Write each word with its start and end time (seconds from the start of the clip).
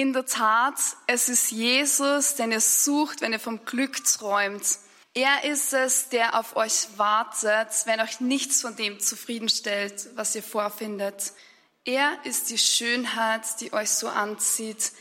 in 0.00 0.14
der 0.14 0.24
Tat, 0.24 0.78
es 1.06 1.28
ist 1.28 1.50
Jesus, 1.50 2.34
den 2.34 2.52
ihr 2.52 2.62
sucht, 2.62 3.20
wenn 3.20 3.34
ihr 3.34 3.38
vom 3.38 3.66
Glück 3.66 4.02
träumt. 4.02 4.78
Er 5.12 5.44
ist 5.44 5.74
es, 5.74 6.08
der 6.08 6.38
auf 6.38 6.56
euch 6.56 6.88
wartet, 6.96 7.68
wenn 7.84 8.00
euch 8.00 8.18
nichts 8.18 8.62
von 8.62 8.74
dem 8.76 8.98
zufriedenstellt, 8.98 10.08
was 10.14 10.34
ihr 10.34 10.42
vorfindet. 10.42 11.34
Er 11.84 12.16
ist 12.24 12.48
die 12.48 12.56
Schönheit, 12.56 13.42
die 13.60 13.74
euch 13.74 13.90
so 13.90 14.08
anzieht. 14.08 14.92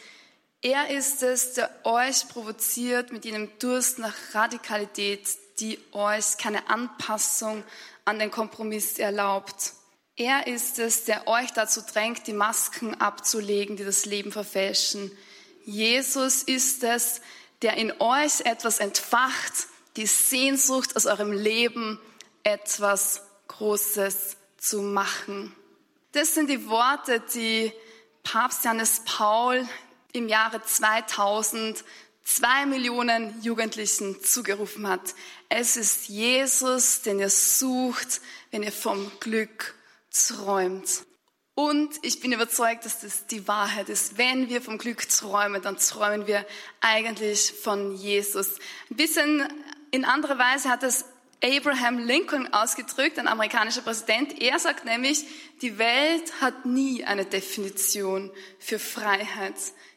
Er 0.61 0.89
ist 0.89 1.23
es, 1.23 1.53
der 1.53 1.69
euch 1.85 2.27
provoziert 2.27 3.13
mit 3.13 3.23
jenem 3.23 3.49
Durst 3.59 3.99
nach 3.99 4.15
Radikalität, 4.33 5.29
die 5.61 5.79
euch 5.93 6.37
keine 6.37 6.69
Anpassung 6.69 7.63
an 8.03 8.19
den 8.19 8.31
Kompromiss 8.31 8.99
erlaubt. 8.99 9.71
Er 10.19 10.47
ist 10.47 10.79
es, 10.79 11.05
der 11.05 11.29
euch 11.29 11.51
dazu 11.51 11.79
drängt, 11.79 12.27
die 12.27 12.33
Masken 12.33 12.93
abzulegen, 12.99 13.77
die 13.77 13.85
das 13.85 14.03
Leben 14.03 14.33
verfälschen. 14.33 15.17
Jesus 15.63 16.43
ist 16.43 16.83
es, 16.83 17.21
der 17.61 17.77
in 17.77 17.93
euch 18.01 18.41
etwas 18.41 18.79
entfacht, 18.79 19.53
die 19.95 20.05
Sehnsucht 20.05 20.97
aus 20.97 21.05
eurem 21.05 21.31
Leben, 21.31 22.01
etwas 22.43 23.21
Großes 23.47 24.35
zu 24.57 24.81
machen. 24.81 25.55
Das 26.11 26.33
sind 26.33 26.49
die 26.49 26.67
Worte, 26.67 27.23
die 27.33 27.71
Papst 28.23 28.65
Johannes 28.65 29.03
Paul 29.05 29.65
im 30.11 30.27
Jahre 30.27 30.61
2000 30.61 31.85
zwei 32.25 32.65
Millionen 32.65 33.41
Jugendlichen 33.41 34.21
zugerufen 34.21 34.85
hat. 34.85 35.15
Es 35.47 35.77
ist 35.77 36.09
Jesus, 36.09 37.03
den 37.03 37.19
ihr 37.19 37.29
sucht, 37.29 38.19
wenn 38.51 38.63
ihr 38.63 38.73
vom 38.73 39.09
Glück 39.21 39.75
träumt. 40.11 41.05
Und 41.55 41.89
ich 42.03 42.21
bin 42.21 42.31
überzeugt, 42.31 42.85
dass 42.85 43.01
das 43.01 43.25
die 43.25 43.47
Wahrheit 43.47 43.89
ist. 43.89 44.17
Wenn 44.17 44.47
wir 44.47 44.61
vom 44.61 44.77
Glück 44.77 45.09
träumen, 45.09 45.61
dann 45.61 45.77
träumen 45.77 46.25
wir 46.25 46.45
eigentlich 46.79 47.51
von 47.51 47.93
Jesus. 47.95 48.59
Ein 48.89 48.95
bisschen 48.95 49.45
in 49.91 50.05
anderer 50.05 50.37
Weise 50.37 50.69
hat 50.69 50.83
es 50.83 51.05
Abraham 51.43 51.99
Lincoln 51.99 52.53
ausgedrückt, 52.53 53.17
ein 53.17 53.27
amerikanischer 53.27 53.81
Präsident. 53.81 54.41
Er 54.41 54.59
sagt 54.59 54.85
nämlich, 54.85 55.25
die 55.61 55.77
Welt 55.77 56.41
hat 56.41 56.65
nie 56.65 57.03
eine 57.03 57.25
Definition 57.25 58.31
für 58.59 58.79
Freiheit 58.79 59.55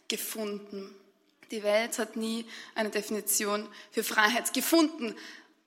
gefunden. 0.08 0.94
Die 1.50 1.62
Welt 1.62 1.98
hat 1.98 2.16
nie 2.16 2.46
eine 2.74 2.90
Definition 2.90 3.68
für 3.90 4.02
Freiheit 4.02 4.54
gefunden. 4.54 5.14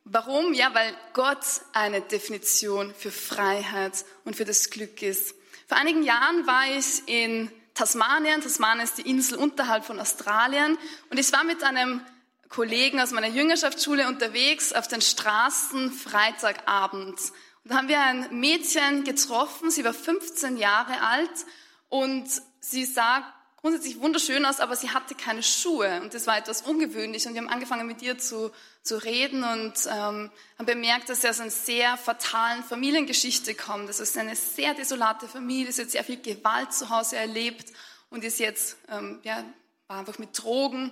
Warum? 0.08 0.54
Ja, 0.54 0.72
weil 0.76 0.96
Gott 1.14 1.44
eine 1.74 2.00
Definition 2.00 2.94
für 2.94 3.10
Freiheit 3.10 4.06
und 4.24 4.36
für 4.36 4.46
das 4.46 4.70
Glück 4.70 5.02
ist. 5.02 5.34
Vor 5.68 5.78
einigen 5.78 6.04
Jahren 6.04 6.46
war 6.46 6.68
ich 6.78 7.08
in 7.08 7.52
Tasmanien. 7.74 8.40
Tasmanien 8.40 8.86
ist 8.86 9.00
die 9.00 9.10
Insel 9.10 9.40
unterhalb 9.40 9.84
von 9.84 10.00
Australien. 10.00 10.78
Und 11.10 11.20
ich 11.20 11.34
war 11.34 11.44
mit 11.44 11.64
einem 11.64 12.02
Kollegen 12.50 13.00
aus 13.00 13.12
meiner 13.12 13.30
Jüngerschaftsschule 13.30 14.08
unterwegs 14.08 14.74
auf 14.74 14.88
den 14.88 15.02
Straßen 15.02 15.92
Freitagabend. 15.92 17.20
Und 17.64 17.72
da 17.72 17.78
haben 17.78 17.88
wir 17.88 18.00
ein 18.00 18.28
Mädchen 18.40 19.06
getroffen, 19.06 19.72
sie 19.72 19.84
war 19.84 19.96
15 19.96 20.58
Jahre 20.58 21.02
alt 21.02 21.32
und 21.90 22.28
sie 22.60 22.86
sah 22.86 23.24
grundsätzlich 23.66 24.00
wunderschön 24.00 24.46
aus, 24.46 24.60
aber 24.60 24.76
sie 24.76 24.92
hatte 24.92 25.16
keine 25.16 25.42
Schuhe 25.42 26.00
und 26.00 26.14
das 26.14 26.28
war 26.28 26.38
etwas 26.38 26.62
ungewöhnlich 26.62 27.26
und 27.26 27.34
wir 27.34 27.42
haben 27.42 27.50
angefangen 27.50 27.88
mit 27.88 28.00
ihr 28.04 28.20
zu, 28.20 28.52
zu 28.84 29.04
reden 29.04 29.44
und 29.44 29.74
ähm, 29.88 30.30
haben 30.60 30.66
bemerkt, 30.68 31.10
dass 31.10 31.22
sie 31.22 31.30
aus 31.30 31.40
einer 31.40 31.50
sehr 31.50 31.98
fatalen 31.98 32.64
Familiengeschichte 32.64 33.56
kommt. 33.56 33.90
Das 33.90 34.00
ist 34.00 34.20
eine 34.20 34.36
sehr 34.36 34.76
desolate 34.76 35.28
Familie, 35.28 35.72
sie 35.72 35.82
hat 35.82 35.90
sehr 35.90 36.04
viel 36.04 36.22
Gewalt 36.22 36.74
zu 36.74 36.92
Hause 36.92 37.16
erlebt 37.16 37.74
und 38.12 38.24
ist 38.24 38.38
jetzt, 38.38 38.78
ähm, 38.88 39.20
ja, 39.24 39.44
war 39.88 39.98
einfach 39.98 40.20
mit 40.20 40.38
Drogen 40.38 40.92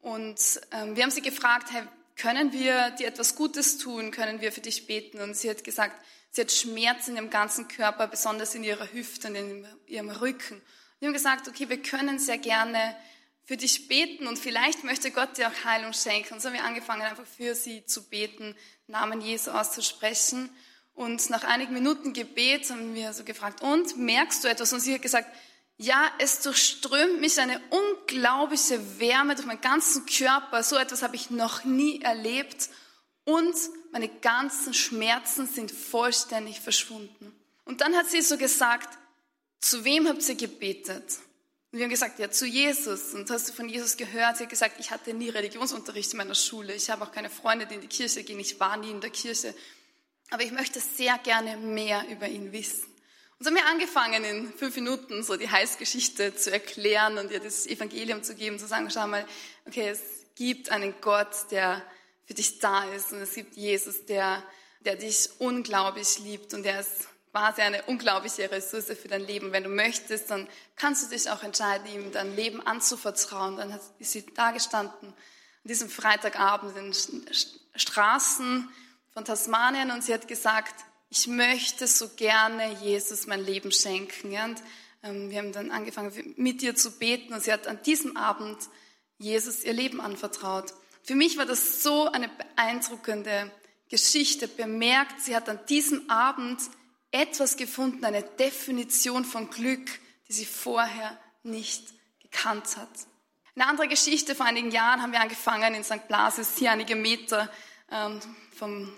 und 0.00 0.38
ähm, 0.72 0.96
wir 0.96 1.02
haben 1.02 1.10
sie 1.10 1.20
gefragt, 1.20 1.72
hey, 1.72 1.82
können 2.16 2.54
wir 2.54 2.92
dir 2.92 3.08
etwas 3.08 3.36
Gutes 3.36 3.76
tun? 3.76 4.12
Können 4.12 4.40
wir 4.40 4.50
für 4.50 4.62
dich 4.62 4.86
beten? 4.86 5.20
Und 5.20 5.36
sie 5.36 5.50
hat 5.50 5.62
gesagt, 5.62 5.94
sie 6.30 6.40
hat 6.40 6.50
Schmerzen 6.50 7.16
ihrem 7.16 7.28
ganzen 7.28 7.68
Körper, 7.68 8.06
besonders 8.06 8.54
in 8.54 8.64
ihrer 8.64 8.90
Hüfte 8.94 9.28
und 9.28 9.34
in 9.34 9.68
ihrem 9.88 10.08
Rücken. 10.08 10.62
Wir 11.04 11.08
haben 11.08 11.12
gesagt, 11.16 11.48
okay, 11.48 11.68
wir 11.68 11.82
können 11.82 12.18
sehr 12.18 12.38
gerne 12.38 12.96
für 13.44 13.58
dich 13.58 13.88
beten 13.88 14.26
und 14.26 14.38
vielleicht 14.38 14.84
möchte 14.84 15.10
Gott 15.10 15.36
dir 15.36 15.48
auch 15.48 15.64
Heilung 15.66 15.92
schenken. 15.92 16.32
Und 16.32 16.40
so 16.40 16.48
haben 16.48 16.54
wir 16.54 16.64
angefangen, 16.64 17.02
einfach 17.02 17.26
für 17.26 17.54
sie 17.54 17.84
zu 17.84 18.08
beten, 18.08 18.56
Namen 18.86 19.20
Jesu 19.20 19.50
auszusprechen. 19.50 20.48
Und 20.94 21.28
nach 21.28 21.44
einigen 21.44 21.74
Minuten 21.74 22.14
Gebet 22.14 22.70
haben 22.70 22.94
wir 22.94 23.12
so 23.12 23.22
gefragt, 23.22 23.60
und 23.60 23.98
merkst 23.98 24.42
du 24.42 24.48
etwas? 24.48 24.72
Und 24.72 24.80
sie 24.80 24.94
hat 24.94 25.02
gesagt, 25.02 25.28
ja, 25.76 26.10
es 26.20 26.40
durchströmt 26.40 27.20
mich 27.20 27.38
eine 27.38 27.60
unglaubliche 27.68 28.98
Wärme 28.98 29.34
durch 29.34 29.46
meinen 29.46 29.60
ganzen 29.60 30.06
Körper. 30.06 30.62
So 30.62 30.76
etwas 30.76 31.02
habe 31.02 31.16
ich 31.16 31.28
noch 31.28 31.64
nie 31.64 32.00
erlebt. 32.00 32.70
Und 33.24 33.54
meine 33.92 34.08
ganzen 34.08 34.72
Schmerzen 34.72 35.46
sind 35.48 35.70
vollständig 35.70 36.60
verschwunden. 36.60 37.38
Und 37.66 37.82
dann 37.82 37.94
hat 37.94 38.08
sie 38.08 38.22
so 38.22 38.38
gesagt, 38.38 38.98
zu 39.64 39.84
wem 39.84 40.06
habt 40.06 40.28
ihr 40.28 40.34
gebetet? 40.34 41.18
Und 41.72 41.78
wir 41.78 41.84
haben 41.84 41.90
gesagt, 41.90 42.18
ja, 42.18 42.30
zu 42.30 42.46
Jesus. 42.46 43.14
Und 43.14 43.30
hast 43.30 43.48
du 43.48 43.52
von 43.52 43.68
Jesus 43.68 43.96
gehört? 43.96 44.36
Sie 44.36 44.44
hat 44.44 44.50
gesagt, 44.50 44.76
ich 44.78 44.90
hatte 44.90 45.14
nie 45.14 45.30
Religionsunterricht 45.30 46.12
in 46.12 46.18
meiner 46.18 46.34
Schule. 46.34 46.74
Ich 46.74 46.90
habe 46.90 47.04
auch 47.04 47.10
keine 47.10 47.30
Freunde, 47.30 47.66
die 47.66 47.76
in 47.76 47.80
die 47.80 47.88
Kirche 47.88 48.22
gehen. 48.22 48.38
Ich 48.38 48.60
war 48.60 48.76
nie 48.76 48.90
in 48.90 49.00
der 49.00 49.10
Kirche. 49.10 49.54
Aber 50.30 50.42
ich 50.42 50.52
möchte 50.52 50.80
sehr 50.80 51.18
gerne 51.18 51.56
mehr 51.56 52.04
über 52.10 52.28
ihn 52.28 52.52
wissen. 52.52 52.84
Und 53.38 53.44
so 53.44 53.46
haben 53.46 53.56
wir 53.56 53.66
angefangen, 53.66 54.22
in 54.22 54.52
fünf 54.52 54.76
Minuten 54.76 55.22
so 55.22 55.36
die 55.36 55.50
Heißgeschichte 55.50 56.36
zu 56.36 56.52
erklären 56.52 57.18
und 57.18 57.30
ihr 57.30 57.40
das 57.40 57.66
Evangelium 57.66 58.22
zu 58.22 58.34
geben, 58.34 58.58
zu 58.58 58.66
sagen, 58.66 58.90
schau 58.90 59.06
mal, 59.06 59.26
okay, 59.66 59.88
es 59.88 60.00
gibt 60.36 60.70
einen 60.70 60.94
Gott, 61.00 61.50
der 61.50 61.82
für 62.26 62.34
dich 62.34 62.58
da 62.58 62.84
ist 62.92 63.12
und 63.12 63.18
es 63.18 63.34
gibt 63.34 63.56
Jesus, 63.56 64.04
der, 64.06 64.42
der 64.80 64.96
dich 64.96 65.30
unglaublich 65.38 66.18
liebt 66.20 66.54
und 66.54 66.62
der 66.62 66.80
ist 66.80 67.08
quasi 67.34 67.62
eine 67.62 67.82
unglaubliche 67.86 68.48
Ressource 68.48 68.96
für 68.96 69.08
dein 69.08 69.26
Leben. 69.26 69.50
Wenn 69.50 69.64
du 69.64 69.68
möchtest, 69.68 70.30
dann 70.30 70.48
kannst 70.76 71.04
du 71.04 71.12
dich 71.12 71.28
auch 71.28 71.42
entscheiden, 71.42 71.84
ihm 71.92 72.12
dein 72.12 72.36
Leben 72.36 72.64
anzuvertrauen. 72.64 73.56
Dann 73.56 73.76
ist 73.98 74.12
sie 74.12 74.24
da 74.34 74.52
gestanden, 74.52 75.08
an 75.08 75.68
diesem 75.68 75.88
Freitagabend 75.88 76.76
in 76.76 76.92
den 76.92 77.34
Straßen 77.74 78.68
von 79.12 79.24
Tasmanien 79.24 79.90
und 79.90 80.04
sie 80.04 80.14
hat 80.14 80.28
gesagt, 80.28 80.76
ich 81.10 81.26
möchte 81.26 81.88
so 81.88 82.08
gerne 82.10 82.72
Jesus 82.80 83.26
mein 83.26 83.44
Leben 83.44 83.72
schenken. 83.72 84.28
Und 84.28 84.62
ähm, 85.02 85.28
wir 85.30 85.38
haben 85.38 85.50
dann 85.50 85.72
angefangen, 85.72 86.34
mit 86.36 86.62
ihr 86.62 86.76
zu 86.76 86.92
beten 86.92 87.34
und 87.34 87.42
sie 87.42 87.52
hat 87.52 87.66
an 87.66 87.82
diesem 87.82 88.16
Abend 88.16 88.58
Jesus 89.18 89.64
ihr 89.64 89.72
Leben 89.72 90.00
anvertraut. 90.00 90.72
Für 91.02 91.16
mich 91.16 91.36
war 91.36 91.46
das 91.46 91.82
so 91.82 92.06
eine 92.06 92.28
beeindruckende 92.28 93.50
Geschichte. 93.88 94.46
Bemerkt, 94.46 95.20
sie 95.20 95.34
hat 95.34 95.48
an 95.48 95.58
diesem 95.68 96.08
Abend 96.08 96.60
etwas 97.14 97.56
gefunden, 97.56 98.04
eine 98.04 98.24
Definition 98.24 99.24
von 99.24 99.48
Glück, 99.48 99.88
die 100.28 100.32
sie 100.32 100.44
vorher 100.44 101.16
nicht 101.44 101.84
gekannt 102.20 102.76
hat. 102.76 102.88
Eine 103.54 103.68
andere 103.68 103.86
Geschichte, 103.86 104.34
vor 104.34 104.46
einigen 104.46 104.72
Jahren 104.72 105.00
haben 105.00 105.12
wir 105.12 105.20
angefangen 105.20 105.76
in 105.76 105.84
St. 105.84 106.08
Blasis, 106.08 106.56
hier 106.58 106.72
einige 106.72 106.96
Meter 106.96 107.48
ähm, 107.88 108.20
vom, 108.56 108.92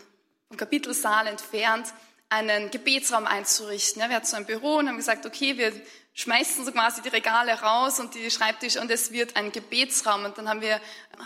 vom 0.48 0.56
Kapitelsaal 0.56 1.26
entfernt, 1.26 1.92
einen 2.30 2.70
Gebetsraum 2.70 3.26
einzurichten. 3.26 4.00
Wir 4.08 4.16
hatten 4.16 4.26
so 4.26 4.36
ein 4.36 4.46
Büro 4.46 4.76
und 4.76 4.88
haben 4.88 4.96
gesagt, 4.96 5.26
okay, 5.26 5.58
wir 5.58 5.72
schmeißen 6.14 6.64
so 6.64 6.72
quasi 6.72 7.02
die 7.02 7.10
Regale 7.10 7.52
raus 7.52 8.00
und 8.00 8.14
die 8.14 8.30
Schreibtische 8.30 8.80
und 8.80 8.90
es 8.90 9.12
wird 9.12 9.36
ein 9.36 9.52
Gebetsraum. 9.52 10.24
Und 10.24 10.38
dann 10.38 10.48
haben 10.48 10.62
wir, 10.62 10.80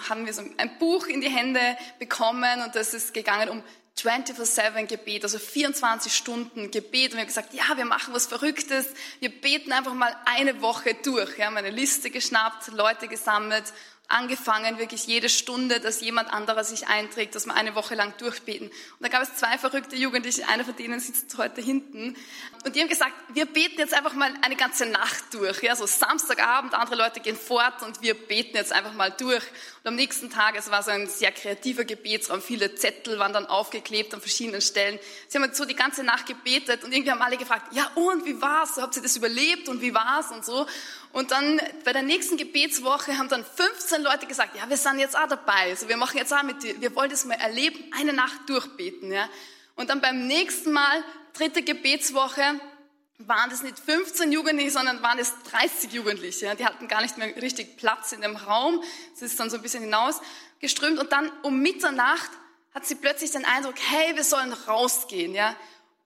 haben 0.08 0.26
wir 0.26 0.34
so 0.34 0.42
ein 0.56 0.78
Buch 0.80 1.06
in 1.06 1.20
die 1.20 1.30
Hände 1.30 1.60
bekommen 2.00 2.62
und 2.64 2.74
das 2.74 2.94
ist 2.94 3.14
gegangen 3.14 3.48
um 3.48 3.62
24-7 3.98 4.86
Gebet, 4.86 5.24
also 5.24 5.38
24 5.38 6.14
Stunden 6.14 6.70
Gebet. 6.70 7.10
Und 7.10 7.16
wir 7.16 7.20
haben 7.20 7.26
gesagt, 7.26 7.54
ja, 7.54 7.76
wir 7.76 7.84
machen 7.84 8.14
was 8.14 8.26
Verrücktes. 8.26 8.86
Wir 9.20 9.30
beten 9.30 9.72
einfach 9.72 9.94
mal 9.94 10.14
eine 10.24 10.62
Woche 10.62 10.94
durch. 11.02 11.36
Wir 11.36 11.46
haben 11.46 11.56
eine 11.56 11.70
Liste 11.70 12.10
geschnappt, 12.10 12.68
Leute 12.68 13.08
gesammelt 13.08 13.64
angefangen, 14.10 14.78
wirklich 14.78 15.06
jede 15.06 15.28
Stunde, 15.28 15.80
dass 15.80 16.00
jemand 16.00 16.32
anderer 16.32 16.64
sich 16.64 16.88
einträgt, 16.88 17.34
dass 17.34 17.46
wir 17.46 17.54
eine 17.54 17.74
Woche 17.74 17.94
lang 17.94 18.12
durchbeten. 18.18 18.68
Und 18.68 18.74
da 19.00 19.08
gab 19.08 19.22
es 19.22 19.36
zwei 19.36 19.56
verrückte 19.56 19.94
Jugendliche, 19.96 20.48
einer 20.48 20.64
von 20.64 20.74
denen 20.76 20.98
sitzt 20.98 21.38
heute 21.38 21.60
hinten. 21.60 22.16
Und 22.64 22.74
die 22.74 22.80
haben 22.80 22.88
gesagt, 22.88 23.12
wir 23.32 23.46
beten 23.46 23.78
jetzt 23.78 23.94
einfach 23.94 24.14
mal 24.14 24.32
eine 24.42 24.56
ganze 24.56 24.86
Nacht 24.86 25.32
durch. 25.32 25.62
Ja, 25.62 25.76
so 25.76 25.86
Samstagabend, 25.86 26.74
andere 26.74 26.96
Leute 26.96 27.20
gehen 27.20 27.36
fort 27.36 27.82
und 27.82 28.02
wir 28.02 28.14
beten 28.14 28.56
jetzt 28.56 28.72
einfach 28.72 28.92
mal 28.92 29.12
durch. 29.12 29.44
Und 29.82 29.88
am 29.88 29.94
nächsten 29.94 30.28
Tag, 30.28 30.58
es 30.58 30.70
war 30.70 30.82
so 30.82 30.90
ein 30.90 31.06
sehr 31.06 31.32
kreativer 31.32 31.84
Gebetsraum, 31.84 32.42
viele 32.42 32.74
Zettel 32.74 33.18
waren 33.18 33.32
dann 33.32 33.46
aufgeklebt 33.46 34.12
an 34.12 34.20
verschiedenen 34.20 34.60
Stellen. 34.60 34.98
Sie 35.26 35.38
haben 35.38 35.54
so 35.54 35.64
die 35.64 35.74
ganze 35.74 36.04
Nacht 36.04 36.26
gebetet 36.26 36.84
und 36.84 36.92
irgendwie 36.92 37.10
haben 37.10 37.22
alle 37.22 37.38
gefragt, 37.38 37.72
ja 37.72 37.90
und, 37.94 38.26
wie 38.26 38.42
war's? 38.42 38.76
Habt 38.76 38.96
ihr 38.96 39.02
das 39.02 39.16
überlebt 39.16 39.70
und 39.70 39.80
wie 39.80 39.94
war's 39.94 40.32
und 40.32 40.44
so? 40.44 40.66
Und 41.12 41.30
dann 41.30 41.62
bei 41.84 41.94
der 41.94 42.02
nächsten 42.02 42.36
Gebetswoche 42.36 43.16
haben 43.16 43.30
dann 43.30 43.42
15 43.42 44.02
Leute 44.02 44.26
gesagt, 44.26 44.54
ja, 44.54 44.68
wir 44.68 44.76
sind 44.76 44.98
jetzt 44.98 45.16
auch 45.16 45.28
dabei. 45.28 45.70
Also 45.70 45.88
wir 45.88 45.96
machen 45.96 46.18
jetzt 46.18 46.34
auch 46.34 46.42
mit 46.42 46.62
dir. 46.62 46.78
Wir 46.78 46.94
wollen 46.94 47.10
das 47.10 47.24
mal 47.24 47.34
erleben, 47.34 47.82
eine 47.98 48.12
Nacht 48.12 48.48
durchbeten, 48.48 49.10
ja. 49.10 49.30
Und 49.76 49.88
dann 49.88 50.02
beim 50.02 50.26
nächsten 50.26 50.72
Mal, 50.72 51.02
dritte 51.32 51.62
Gebetswoche, 51.62 52.60
waren 53.26 53.50
das 53.50 53.62
nicht 53.62 53.78
15 53.78 54.32
Jugendliche, 54.32 54.70
sondern 54.70 55.02
waren 55.02 55.18
es 55.18 55.32
30 55.50 55.92
Jugendliche. 55.92 56.54
Die 56.56 56.64
hatten 56.64 56.88
gar 56.88 57.02
nicht 57.02 57.18
mehr 57.18 57.34
richtig 57.36 57.76
Platz 57.76 58.12
in 58.12 58.20
dem 58.20 58.36
Raum. 58.36 58.82
Es 59.14 59.22
ist 59.22 59.38
dann 59.38 59.50
so 59.50 59.56
ein 59.56 59.62
bisschen 59.62 59.82
hinausgeströmt. 59.82 60.98
Und 60.98 61.12
dann 61.12 61.30
um 61.42 61.60
Mitternacht 61.60 62.30
hat 62.74 62.86
sie 62.86 62.94
plötzlich 62.94 63.32
den 63.32 63.44
Eindruck, 63.44 63.74
hey, 63.78 64.16
wir 64.16 64.24
sollen 64.24 64.52
rausgehen. 64.52 65.34
Ja? 65.34 65.56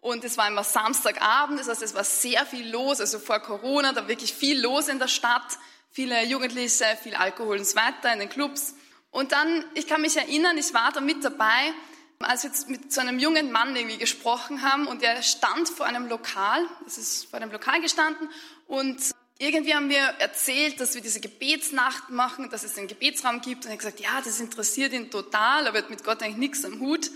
Und 0.00 0.24
es 0.24 0.36
war 0.36 0.48
immer 0.48 0.64
Samstagabend, 0.64 1.60
das 1.60 1.68
heißt, 1.68 1.82
es 1.82 1.94
war 1.94 2.04
sehr 2.04 2.44
viel 2.46 2.70
los. 2.70 3.00
Also 3.00 3.18
vor 3.18 3.40
Corona, 3.40 3.92
da 3.92 4.08
wirklich 4.08 4.32
viel 4.32 4.60
los 4.60 4.88
in 4.88 4.98
der 4.98 5.08
Stadt. 5.08 5.58
Viele 5.90 6.24
Jugendliche, 6.24 6.84
viel 7.02 7.14
Alkohol 7.14 7.58
und 7.58 7.66
so 7.66 7.76
weiter 7.76 8.12
in 8.12 8.18
den 8.18 8.28
Clubs. 8.28 8.74
Und 9.10 9.32
dann, 9.32 9.64
ich 9.74 9.86
kann 9.86 10.00
mich 10.00 10.16
erinnern, 10.16 10.58
ich 10.58 10.74
war 10.74 10.90
da 10.92 11.00
mit 11.00 11.24
dabei 11.24 11.72
als 12.20 12.44
wir 12.44 12.50
mit 12.68 12.92
so 12.92 13.00
einem 13.00 13.18
jungen 13.18 13.52
Mann 13.52 13.74
irgendwie 13.76 13.98
gesprochen 13.98 14.62
haben 14.62 14.86
und 14.86 15.02
er 15.02 15.22
stand 15.22 15.68
vor 15.68 15.86
einem 15.86 16.06
Lokal, 16.06 16.64
es 16.86 16.98
ist 16.98 17.24
vor 17.26 17.40
einem 17.40 17.50
Lokal 17.50 17.80
gestanden 17.80 18.28
und 18.66 19.00
irgendwie 19.38 19.74
haben 19.74 19.88
wir 19.88 19.98
erzählt, 19.98 20.80
dass 20.80 20.94
wir 20.94 21.02
diese 21.02 21.20
Gebetsnacht 21.20 22.10
machen, 22.10 22.50
dass 22.50 22.62
es 22.62 22.78
einen 22.78 22.86
Gebetsraum 22.86 23.40
gibt 23.40 23.64
und 23.64 23.70
er 23.70 23.72
hat 23.72 23.80
gesagt, 23.80 24.00
ja, 24.00 24.20
das 24.24 24.40
interessiert 24.40 24.92
ihn 24.92 25.10
total, 25.10 25.66
aber 25.66 25.78
er 25.78 25.82
hat 25.82 25.90
mit 25.90 26.04
Gott 26.04 26.22
eigentlich 26.22 26.36
nichts 26.36 26.64
am 26.64 26.80
Hut. 26.80 27.10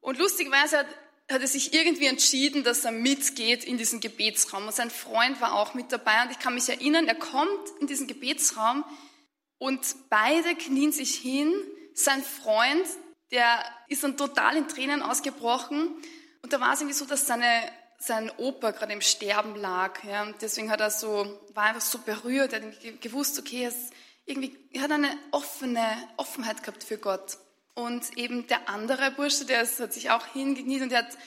Und 0.00 0.18
lustigerweise 0.18 0.78
hat, 0.78 0.86
hat 1.30 1.40
er 1.40 1.48
sich 1.48 1.72
irgendwie 1.72 2.06
entschieden, 2.06 2.62
dass 2.62 2.84
er 2.84 2.92
mitgeht 2.92 3.64
in 3.64 3.78
diesen 3.78 4.00
Gebetsraum 4.00 4.66
und 4.66 4.74
sein 4.74 4.90
Freund 4.90 5.40
war 5.40 5.54
auch 5.54 5.74
mit 5.74 5.90
dabei 5.90 6.22
und 6.22 6.30
ich 6.30 6.38
kann 6.38 6.54
mich 6.54 6.68
erinnern, 6.68 7.08
er 7.08 7.14
kommt 7.14 7.70
in 7.80 7.86
diesen 7.86 8.06
Gebetsraum 8.06 8.84
und 9.58 9.80
beide 10.10 10.54
knien 10.54 10.92
sich 10.92 11.14
hin, 11.14 11.52
sein 11.94 12.22
Freund 12.22 12.86
der 13.30 13.64
ist 13.88 14.02
dann 14.02 14.16
total 14.16 14.56
in 14.56 14.68
Tränen 14.68 15.02
ausgebrochen. 15.02 15.94
Und 16.42 16.52
da 16.52 16.60
war 16.60 16.72
es 16.72 16.80
irgendwie 16.80 16.96
so, 16.96 17.04
dass 17.04 17.26
seine, 17.26 17.62
sein 17.98 18.30
Opa 18.36 18.70
gerade 18.70 18.92
im 18.92 19.00
Sterben 19.00 19.56
lag. 19.56 20.02
Ja. 20.04 20.22
Und 20.22 20.40
deswegen 20.42 20.70
hat 20.70 20.80
er 20.80 20.90
so, 20.90 21.40
war 21.54 21.64
einfach 21.64 21.80
so 21.80 21.98
berührt. 21.98 22.52
Er 22.52 22.62
hat 22.62 23.00
gewusst, 23.00 23.38
okay, 23.38 23.64
er, 23.64 23.68
ist 23.70 23.92
irgendwie, 24.26 24.56
er 24.72 24.82
hat 24.82 24.92
eine 24.92 25.10
offene 25.32 25.86
Offenheit 26.16 26.62
gehabt 26.62 26.84
für 26.84 26.98
Gott. 26.98 27.38
Und 27.74 28.16
eben 28.16 28.46
der 28.46 28.68
andere 28.68 29.10
Bursche, 29.10 29.44
der 29.44 29.62
ist, 29.62 29.80
hat 29.80 29.92
sich 29.92 30.10
auch 30.10 30.26
hingekniet 30.28 30.82
und 30.82 30.90
der 30.90 31.00
hat, 31.00 31.18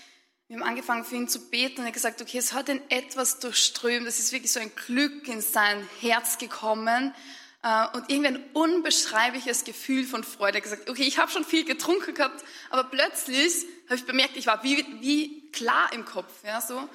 wir 0.48 0.58
haben 0.58 0.64
angefangen 0.64 1.06
für 1.06 1.16
ihn 1.16 1.28
zu 1.28 1.50
beten 1.50 1.82
und 1.82 1.84
er 1.84 1.88
hat 1.88 1.94
gesagt, 1.94 2.22
okay, 2.24 2.40
es 2.40 2.54
hat 2.54 2.70
ihn 2.70 2.82
etwas 2.90 3.40
durchströmt. 3.40 4.08
Das 4.08 4.18
ist 4.18 4.32
wirklich 4.32 4.52
so 4.52 4.60
ein 4.60 4.72
Glück 4.74 5.28
in 5.28 5.42
sein 5.42 5.88
Herz 6.00 6.40
gekommen. 6.40 7.14
Äh, 7.62 7.88
und 7.94 8.10
irgendwie 8.10 8.30
ein 8.30 8.44
unbeschreibliches 8.54 9.66
Gefühl 9.66 10.06
von 10.06 10.24
Freude. 10.24 10.62
gesagt, 10.62 10.90
okay, 10.90 11.04
ich 11.04 11.18
habe 11.18 11.32
schon 11.32 11.44
viel 11.44 11.66
getrunken 11.66 12.14
gehabt, 12.14 12.44
aber 12.70 12.86
plötzlich 12.86 13.66
habe 13.86 13.96
ich 13.96 14.06
bemerkt, 14.06 14.38
ich 14.38 14.48
war 14.48 14.64
wie, 14.64 14.86
wie 15.02 15.52
klar 15.52 15.92
im 15.92 16.06
Kopf, 16.06 16.32
ja, 16.46 16.62
so. 16.62 16.88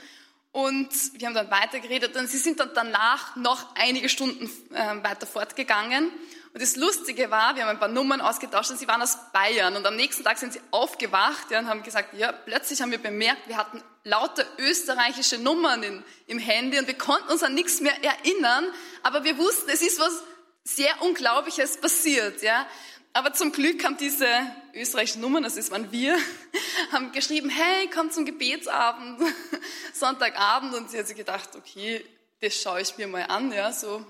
Und 0.53 0.89
wir 1.19 1.27
haben 1.27 1.35
dann 1.35 1.51
weitergeredet 1.51 2.17
und 2.17 2.29
sie 2.29 2.39
sind 2.39 2.61
dann 2.61 2.71
danach 2.75 3.35
noch 3.35 3.75
einige 3.75 4.09
Stunden 4.09 4.49
äh, 4.73 5.03
weiter 5.03 5.27
fortgegangen. 5.27 6.13
Und 6.53 6.63
das 6.63 6.77
Lustige 6.77 7.33
war, 7.33 7.57
wir 7.57 7.65
haben 7.65 7.71
ein 7.71 7.81
paar 7.81 7.89
Nummern 7.89 8.21
ausgetauscht 8.21 8.71
und 8.71 8.79
sie 8.79 8.87
waren 8.87 9.03
aus 9.03 9.19
Bayern. 9.33 9.75
Und 9.75 9.85
am 9.85 9.97
nächsten 9.97 10.23
Tag 10.23 10.39
sind 10.39 10.53
sie 10.53 10.61
aufgewacht 10.71 11.51
ja, 11.51 11.59
und 11.59 11.69
haben 11.69 11.83
gesagt, 11.83 12.15
ja, 12.15 12.31
plötzlich 12.31 12.81
haben 12.81 12.93
wir 12.93 13.03
bemerkt, 13.03 13.49
wir 13.49 13.57
hatten 13.57 13.83
lauter 14.05 14.45
österreichische 14.59 15.39
Nummern 15.39 15.83
in, 15.83 16.05
im 16.29 16.39
Handy 16.39 16.79
und 16.79 16.87
wir 16.87 16.97
konnten 16.97 17.33
uns 17.33 17.43
an 17.43 17.55
nichts 17.55 17.81
mehr 17.81 17.97
erinnern. 18.05 18.67
Aber 19.03 19.25
wir 19.25 19.37
wussten, 19.37 19.69
es 19.71 19.83
ist 19.83 19.99
was 19.99 20.23
sehr 20.65 21.03
Unglaubliches 21.03 21.77
passiert, 21.77 22.43
ja. 22.43 22.67
Aber 23.13 23.33
zum 23.33 23.53
Glück 23.53 23.85
haben 23.85 23.97
diese 23.97 24.27
österreichischen 24.75 25.21
Nummern, 25.21 25.45
das 25.45 25.57
ist 25.57 25.71
waren 25.71 25.93
wir, 25.93 26.19
haben 26.93 27.13
geschrieben, 27.13 27.49
hey, 27.49 27.89
komm 27.95 28.11
zum 28.11 28.25
Gebetsabend, 28.25 29.21
Sonntagabend. 29.95 30.75
Und 30.75 30.91
sie 30.91 30.99
hat 30.99 31.07
sich 31.07 31.17
gedacht, 31.17 31.51
okay, 31.55 32.05
das 32.41 32.61
schaue 32.61 32.81
ich 32.81 32.97
mir 32.97 33.07
mal 33.07 33.23
an, 33.23 33.53
ja, 33.53 33.73
so, 33.73 34.05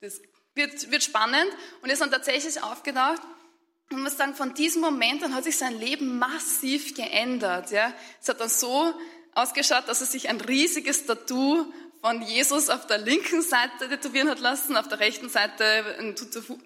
das 0.00 0.20
wird, 0.54 0.90
wird 0.90 1.04
spannend. 1.04 1.46
Und 1.82 1.90
ist 1.90 2.00
dann 2.00 2.10
tatsächlich 2.10 2.60
aufgedacht. 2.60 3.22
Und 3.90 4.02
muss 4.02 4.16
sagen, 4.16 4.34
von 4.34 4.52
diesem 4.54 4.82
Moment 4.82 5.22
an 5.22 5.34
hat 5.34 5.44
sich 5.44 5.56
sein 5.56 5.78
Leben 5.78 6.18
massiv 6.18 6.94
geändert, 6.94 7.70
ja. 7.70 7.94
Es 8.20 8.28
hat 8.28 8.40
dann 8.40 8.48
so 8.48 8.92
ausgeschaut, 9.34 9.84
dass 9.86 10.00
er 10.00 10.08
sich 10.08 10.28
ein 10.28 10.40
riesiges 10.40 11.06
Tattoo 11.06 11.72
von 12.00 12.22
Jesus 12.22 12.70
auf 12.70 12.86
der 12.86 12.98
linken 12.98 13.42
Seite 13.42 13.88
tätowieren 13.88 14.28
hat 14.28 14.38
lassen, 14.38 14.76
auf 14.76 14.88
der 14.88 15.00
rechten 15.00 15.28
Seite 15.28 15.96
ein 15.98 16.14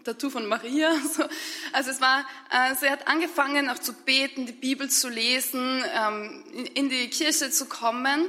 Tattoo 0.05 0.31
von 0.31 0.47
Maria. 0.47 0.93
Also 1.73 1.91
es 1.91 2.01
war, 2.01 2.27
also 2.51 2.85
er 2.85 2.93
hat 2.93 3.09
angefangen 3.09 3.71
auch 3.71 3.79
zu 3.79 3.95
beten, 3.95 4.45
die 4.47 4.53
Bibel 4.53 4.91
zu 4.91 5.09
lesen, 5.09 5.83
ähm, 5.95 6.45
in 6.75 6.91
die 6.91 7.09
Kirche 7.09 7.51
zu 7.51 7.67
kommen. 7.67 8.29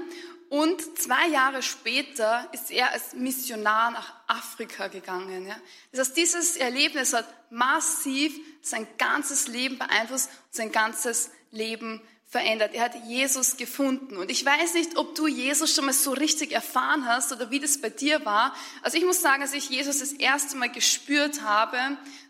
Und 0.50 1.00
zwei 1.00 1.28
Jahre 1.30 1.62
später 1.62 2.48
ist 2.54 2.72
er 2.72 2.92
als 2.92 3.14
Missionar 3.14 3.92
nach 3.92 4.14
Afrika 4.28 4.88
gegangen. 4.88 5.52
Das 5.92 6.08
heißt, 6.08 6.18
dieses 6.18 6.58
Erlebnis 6.58 7.14
hat 7.14 7.26
massiv 7.50 8.34
sein 8.62 8.88
ganzes 8.98 9.48
Leben 9.48 9.78
beeinflusst, 9.78 10.30
sein 10.52 10.72
ganzes 10.72 11.32
Leben 11.52 12.02
verändert. 12.34 12.74
Er 12.74 12.86
hat 12.86 12.96
Jesus 13.06 13.58
gefunden. 13.58 14.18
Und 14.18 14.32
ich 14.32 14.44
weiß 14.44 14.74
nicht, 14.74 14.98
ob 14.98 15.14
du 15.14 15.28
Jesus 15.28 15.74
schon 15.74 15.86
mal 15.86 15.94
so 15.94 16.12
richtig 16.12 16.52
erfahren 16.52 17.08
hast 17.08 17.32
oder 17.32 17.52
wie 17.52 17.60
das 17.60 17.80
bei 17.80 17.92
dir 17.92 18.26
war. 18.26 18.56
Also 18.82 18.98
ich 18.98 19.06
muss 19.06 19.22
sagen, 19.22 19.44
als 19.44 19.54
ich 19.54 19.70
Jesus 19.70 20.00
das 20.00 20.14
erste 20.14 20.58
Mal 20.58 20.72
gespürt 20.72 21.44
habe, 21.44 21.78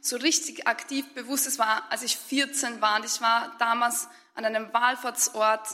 so 0.02 0.18
richtig 0.18 0.68
aktiv 0.68 1.06
bewusst, 1.14 1.48
es 1.48 1.58
war, 1.58 1.90
als 1.90 2.04
ich 2.04 2.18
14 2.18 2.82
war 2.82 2.98
und 2.98 3.06
ich 3.06 3.22
war 3.22 3.56
damals 3.60 4.10
an 4.36 4.44
einem 4.44 4.74
Wallfahrtsort 4.74 5.70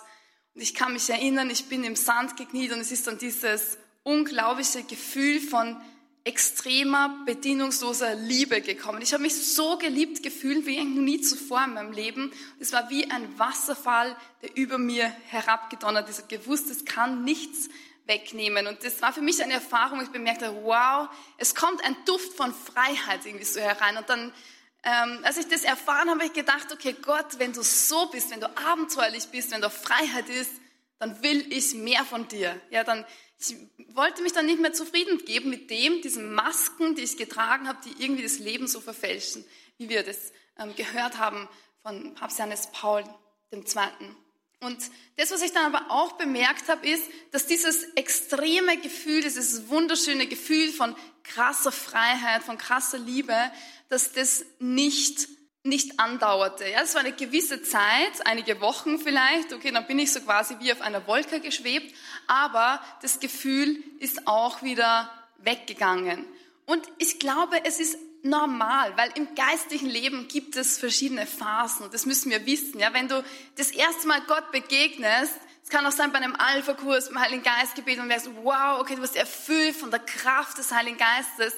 und 0.54 0.62
ich 0.62 0.76
kann 0.76 0.94
mich 0.94 1.10
erinnern, 1.10 1.50
ich 1.50 1.66
bin 1.66 1.84
im 1.84 1.96
Sand 1.96 2.38
gekniet 2.38 2.72
und 2.72 2.82
es 2.82 2.92
ist 2.92 3.08
dann 3.08 3.18
dieses 3.18 3.80
unglaubliche 4.04 4.84
Gefühl 4.84 5.42
von 5.42 5.82
extremer, 6.24 7.24
bedienungsloser 7.26 8.16
Liebe 8.16 8.62
gekommen. 8.62 9.02
Ich 9.02 9.14
habe 9.14 9.24
mich 9.24 9.36
so 9.36 9.78
geliebt 9.78 10.22
gefühlt 10.22 10.66
wie 10.66 10.84
noch 10.84 11.02
nie 11.02 11.22
zuvor 11.22 11.64
in 11.66 11.74
meinem 11.74 11.92
Leben. 11.92 12.32
Es 12.60 12.74
war 12.74 12.90
wie 12.90 13.10
ein 13.10 13.40
Wasserfall, 13.40 14.16
der 14.42 14.56
über 14.56 14.78
mir 14.78 15.06
herabgedonnert 15.28 16.10
ist. 16.10 16.20
Ich 16.20 16.28
gewusst, 16.28 16.70
es 16.70 16.86
kann 16.86 17.24
nichts 17.24 17.70
wegnehmen. 18.06 18.68
Und 18.68 18.84
das 18.84 19.02
war 19.02 19.14
für 19.14 19.22
mich 19.22 19.42
eine 19.42 19.54
Erfahrung, 19.54 20.02
ich 20.02 20.10
bemerkte, 20.10 20.54
wow, 20.64 21.08
es 21.38 21.56
kommt 21.56 21.84
ein 21.86 21.96
Duft 22.06 22.34
von 22.34 22.54
Freiheit 22.54 23.26
irgendwie 23.26 23.46
so 23.46 23.62
herein. 23.62 23.98
Und 23.98 24.10
dann, 24.10 24.34
ähm, 24.84 25.20
als 25.24 25.38
ich 25.38 25.48
das 25.48 25.64
erfahren 25.64 26.10
habe, 26.10 26.20
habe 26.20 26.26
ich 26.26 26.34
gedacht, 26.34 26.72
okay, 26.74 26.96
Gott, 27.02 27.38
wenn 27.38 27.54
du 27.54 27.62
so 27.62 28.08
bist, 28.08 28.32
wenn 28.32 28.42
du 28.42 28.48
abenteuerlich 28.58 29.28
bist, 29.28 29.52
wenn 29.52 29.62
da 29.62 29.70
Freiheit 29.70 30.28
ist, 30.28 30.52
dann 30.98 31.24
will 31.24 31.46
ich 31.54 31.74
mehr 31.76 32.04
von 32.04 32.28
dir. 32.28 32.60
Ja, 32.72 32.84
dann 32.84 33.06
ich 33.40 33.56
wollte 33.96 34.22
mich 34.22 34.34
dann 34.34 34.46
nicht 34.46 34.60
mehr 34.60 34.74
zufrieden 34.74 35.24
geben 35.24 35.50
mit 35.50 35.70
dem, 35.70 36.02
diesen 36.02 36.34
Masken, 36.34 36.96
die 36.96 37.04
ich 37.04 37.18
getragen 37.18 37.68
habe, 37.68 37.80
die 37.86 38.04
irgendwie 38.04 38.24
das 38.24 38.40
Leben 38.40 38.68
so 38.68 38.82
verfälschen, 38.82 39.46
wie 39.78 39.88
wir 39.90 40.04
das 40.04 40.34
ähm, 40.58 40.76
gehört 40.76 41.18
haben 41.18 41.48
von 41.82 42.14
Papst 42.16 42.40
Johannes 42.40 42.68
Paul 42.72 43.04
II. 43.54 43.64
Und 44.62 44.78
das, 45.16 45.32
was 45.32 45.42
ich 45.42 45.54
dann 45.54 45.74
aber 45.74 45.90
auch 45.90 46.14
bemerkt 46.14 46.68
habe, 46.68 46.86
ist, 46.86 47.04
dass 47.32 47.46
dieses 47.46 47.84
extreme 47.96 48.78
Gefühl, 48.78 49.22
dieses 49.22 49.70
wunderschöne 49.70 50.28
Gefühl 50.28 50.70
von 50.74 50.96
krasser 51.24 51.72
Freiheit, 51.72 52.44
von 52.44 52.58
krasser 52.58 52.98
Liebe, 52.98 53.36
dass 53.88 54.12
das 54.12 54.44
nicht 54.60 55.30
nicht 55.64 56.00
andauerte. 56.00 56.68
Ja, 56.68 56.82
es 56.82 56.96
war 56.96 57.02
eine 57.02 57.12
gewisse 57.12 57.62
Zeit, 57.62 58.26
einige 58.26 58.62
Wochen 58.62 58.98
vielleicht. 58.98 59.54
Okay, 59.54 59.72
dann 59.72 59.88
bin 59.88 60.00
ich 60.00 60.12
so 60.12 60.22
quasi 60.22 60.56
wie 60.60 60.72
auf 60.72 60.82
einer 60.82 61.06
Wolke 61.06 61.42
geschwebt, 61.42 61.94
aber 62.28 62.82
das 63.02 63.20
Gefühl 63.20 63.84
ist 64.00 64.28
auch 64.28 64.64
wieder 64.64 65.12
weggegangen. 65.38 66.26
Und 66.66 66.88
ich 66.98 67.20
glaube, 67.20 67.66
es 67.66 67.80
ist 67.80 67.98
normal, 68.24 68.96
weil 68.98 69.12
im 69.16 69.34
geistlichen 69.36 69.90
Leben 69.90 70.28
gibt 70.28 70.56
es 70.56 70.78
verschiedene 70.78 71.26
Phasen 71.26 71.90
das 71.92 72.06
müssen 72.06 72.32
wir 72.32 72.46
wissen. 72.46 72.80
Ja, 72.80 72.94
wenn 72.94 73.08
du 73.08 73.24
das 73.56 73.72
erste 73.72 74.08
Mal 74.08 74.22
Gott 74.28 74.52
begegnest, 74.52 75.36
es 75.64 75.70
kann 75.70 75.86
auch 75.86 75.92
sein 75.92 76.12
bei 76.12 76.18
einem 76.20 76.36
Alpha-Kurs 76.36 77.10
im 77.10 77.20
Heiligen 77.20 77.44
Geistgebet 77.44 78.00
und 78.00 78.08
merkst, 78.08 78.30
wow, 78.44 78.80
okay, 78.80 78.96
du 78.96 79.02
wirst 79.02 79.16
erfüllt 79.16 79.76
von 79.76 79.92
der 79.92 80.00
Kraft 80.00 80.58
des 80.58 80.72
Heiligen 80.72 80.98
Geistes 80.98 81.54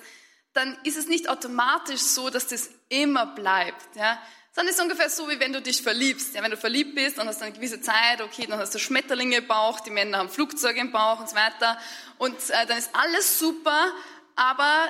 dann 0.53 0.77
ist 0.84 0.98
es 0.98 1.08
nicht 1.08 1.29
automatisch 1.29 2.01
so, 2.01 2.29
dass 2.29 2.48
das 2.48 2.70
immer 2.89 3.25
bleibt. 3.25 3.96
Ja? 3.96 4.22
Sondern 4.53 4.74
es 4.74 4.77
ist 4.77 4.84
ungefähr 4.84 5.10
so, 5.10 5.29
wie 5.29 5.39
wenn 5.39 5.53
du 5.53 5.62
dich 5.62 5.81
verliebst. 5.81 6.36
Ja, 6.36 6.43
wenn 6.43 6.51
du 6.51 6.58
verliebt 6.58 6.93
bist, 6.93 7.17
dann 7.17 7.27
hast 7.27 7.39
du 7.39 7.46
eine 7.46 7.53
gewisse 7.53 7.79
Zeit, 7.79 8.22
okay, 8.22 8.48
dann 8.48 8.60
hast 8.60 8.75
du 8.75 8.79
Schmetterlinge 8.79 9.38
im 9.38 9.48
Bauch, 9.48 9.79
die 9.79 9.91
Männer 9.91 10.17
haben 10.17 10.29
Flugzeuge 10.29 10.79
im 10.81 10.91
Bauch 10.91 11.22
und 11.22 11.29
so 11.29 11.36
weiter. 11.36 11.77
Und 12.17 12.36
äh, 12.50 12.65
dann 12.65 12.77
ist 12.77 12.89
alles 12.93 13.39
super, 13.39 13.93
aber 14.36 14.89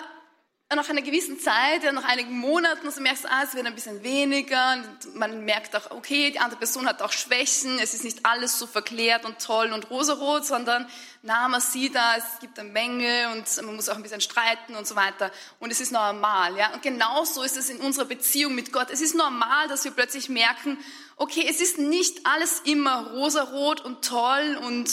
nach 0.75 0.89
einer 0.89 1.01
gewissen 1.01 1.39
Zeit, 1.39 1.83
nach 1.91 2.05
einigen 2.05 2.37
Monaten, 2.37 2.89
so 2.91 3.01
merkst 3.01 3.25
du, 3.25 3.29
ah, 3.29 3.43
es 3.43 3.53
wird 3.53 3.65
ein 3.65 3.75
bisschen 3.75 4.03
weniger. 4.03 4.73
Und 4.73 5.15
man 5.15 5.43
merkt 5.43 5.75
auch, 5.75 5.91
okay, 5.91 6.31
die 6.31 6.39
andere 6.39 6.59
Person 6.59 6.87
hat 6.87 7.01
auch 7.01 7.11
Schwächen. 7.11 7.77
Es 7.79 7.93
ist 7.93 8.03
nicht 8.03 8.25
alles 8.25 8.57
so 8.57 8.67
verklärt 8.67 9.25
und 9.25 9.39
toll 9.39 9.73
und 9.73 9.89
rosarot, 9.89 10.45
sondern 10.45 10.87
na, 11.23 11.47
man 11.49 11.61
sieht 11.61 11.95
da, 11.95 12.15
es 12.15 12.39
gibt 12.39 12.57
eine 12.57 12.69
Menge 12.69 13.29
und 13.33 13.65
man 13.65 13.75
muss 13.75 13.89
auch 13.89 13.95
ein 13.95 14.03
bisschen 14.03 14.21
streiten 14.21 14.75
und 14.75 14.87
so 14.87 14.95
weiter. 14.95 15.31
Und 15.59 15.71
es 15.71 15.81
ist 15.81 15.91
normal, 15.91 16.55
ja. 16.57 16.73
Und 16.73 16.81
genauso 16.81 17.43
ist 17.43 17.57
es 17.57 17.69
in 17.69 17.77
unserer 17.77 18.05
Beziehung 18.05 18.55
mit 18.55 18.71
Gott. 18.71 18.89
Es 18.91 19.01
ist 19.01 19.15
normal, 19.15 19.67
dass 19.67 19.83
wir 19.83 19.91
plötzlich 19.91 20.29
merken, 20.29 20.77
okay, 21.17 21.45
es 21.47 21.59
ist 21.61 21.77
nicht 21.77 22.25
alles 22.25 22.61
immer 22.65 23.11
rosarot 23.11 23.81
und 23.81 24.03
toll 24.03 24.57
und 24.65 24.89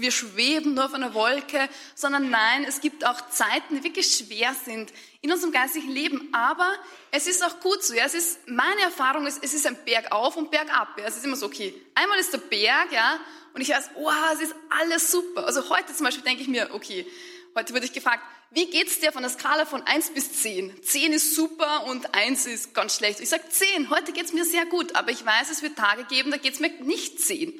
wir 0.00 0.10
schweben 0.10 0.74
nur 0.74 0.86
auf 0.86 0.94
einer 0.94 1.14
Wolke, 1.14 1.68
sondern 1.94 2.30
nein, 2.30 2.64
es 2.64 2.80
gibt 2.80 3.06
auch 3.06 3.28
Zeiten, 3.30 3.76
die 3.76 3.84
wirklich 3.84 4.06
schwer 4.14 4.54
sind 4.64 4.92
in 5.20 5.32
unserem 5.32 5.52
geistigen 5.52 5.90
Leben. 5.90 6.28
Aber 6.32 6.70
es 7.10 7.26
ist 7.26 7.44
auch 7.44 7.60
gut 7.60 7.82
so. 7.82 7.94
Ja. 7.94 8.04
Es 8.04 8.14
ist, 8.14 8.48
meine 8.48 8.82
Erfahrung 8.82 9.26
ist, 9.26 9.42
es 9.42 9.54
ist 9.54 9.66
ein 9.66 9.76
Berg 9.84 10.12
auf 10.12 10.36
und 10.36 10.50
Berg 10.50 10.72
ab. 10.76 10.96
Ja. 10.98 11.04
Es 11.04 11.16
ist 11.16 11.24
immer 11.24 11.36
so, 11.36 11.46
okay, 11.46 11.74
einmal 11.94 12.18
ist 12.18 12.32
der 12.32 12.38
Berg, 12.38 12.92
ja, 12.92 13.18
und 13.54 13.60
ich 13.60 13.68
weiß, 13.68 13.90
oh, 13.94 14.10
es 14.34 14.40
ist 14.40 14.54
alles 14.68 15.10
super. 15.10 15.46
Also 15.46 15.70
heute 15.70 15.94
zum 15.94 16.04
Beispiel 16.04 16.24
denke 16.24 16.42
ich 16.42 16.48
mir, 16.48 16.70
okay, 16.72 17.06
heute 17.54 17.72
wurde 17.72 17.84
ich 17.84 17.92
gefragt, 17.92 18.22
wie 18.50 18.66
geht's 18.66 19.00
dir 19.00 19.10
von 19.10 19.22
der 19.22 19.30
Skala 19.30 19.64
von 19.64 19.82
1 19.82 20.10
bis 20.10 20.42
10? 20.42 20.82
10 20.82 21.12
ist 21.12 21.34
super 21.34 21.86
und 21.86 22.14
1 22.14 22.46
ist 22.46 22.74
ganz 22.74 22.96
schlecht. 22.96 23.20
Ich 23.20 23.28
sage 23.28 23.42
10, 23.48 23.90
heute 23.90 24.12
geht's 24.12 24.32
mir 24.32 24.44
sehr 24.44 24.66
gut, 24.66 24.94
aber 24.94 25.10
ich 25.10 25.24
weiß, 25.24 25.50
es 25.50 25.62
wird 25.62 25.76
Tage 25.76 26.04
geben, 26.04 26.30
da 26.30 26.36
geht's 26.36 26.60
mir 26.60 26.70
nicht 26.82 27.20
10. 27.20 27.52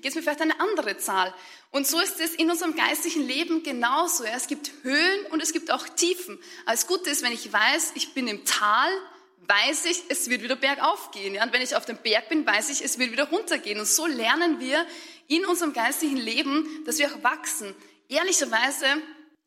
Da 0.00 0.04
geht's 0.04 0.16
mir 0.16 0.22
vielleicht 0.22 0.40
eine 0.40 0.58
andere 0.60 0.96
Zahl. 0.96 1.34
Und 1.70 1.86
so 1.86 2.00
ist 2.00 2.20
es 2.20 2.34
in 2.34 2.50
unserem 2.50 2.74
geistlichen 2.74 3.22
Leben 3.22 3.62
genauso. 3.62 4.24
Es 4.24 4.46
gibt 4.46 4.72
Höhen 4.82 5.26
und 5.30 5.42
es 5.42 5.52
gibt 5.52 5.70
auch 5.70 5.86
Tiefen. 5.88 6.38
Das 6.64 6.86
Gute 6.86 7.10
ist, 7.10 7.22
wenn 7.22 7.32
ich 7.32 7.52
weiß, 7.52 7.92
ich 7.96 8.14
bin 8.14 8.26
im 8.26 8.46
Tal, 8.46 8.90
weiß 9.46 9.84
ich, 9.84 10.04
es 10.08 10.30
wird 10.30 10.42
wieder 10.42 10.56
bergauf 10.56 11.10
gehen. 11.10 11.38
Und 11.42 11.52
wenn 11.52 11.60
ich 11.60 11.76
auf 11.76 11.84
dem 11.84 11.98
Berg 11.98 12.30
bin, 12.30 12.46
weiß 12.46 12.70
ich, 12.70 12.82
es 12.82 12.98
wird 12.98 13.12
wieder 13.12 13.28
runtergehen. 13.28 13.78
Und 13.78 13.86
so 13.86 14.06
lernen 14.06 14.58
wir 14.58 14.86
in 15.28 15.44
unserem 15.44 15.74
geistlichen 15.74 16.16
Leben, 16.16 16.82
dass 16.86 16.98
wir 16.98 17.12
auch 17.12 17.22
wachsen. 17.22 17.74
Ehrlicherweise 18.08 18.86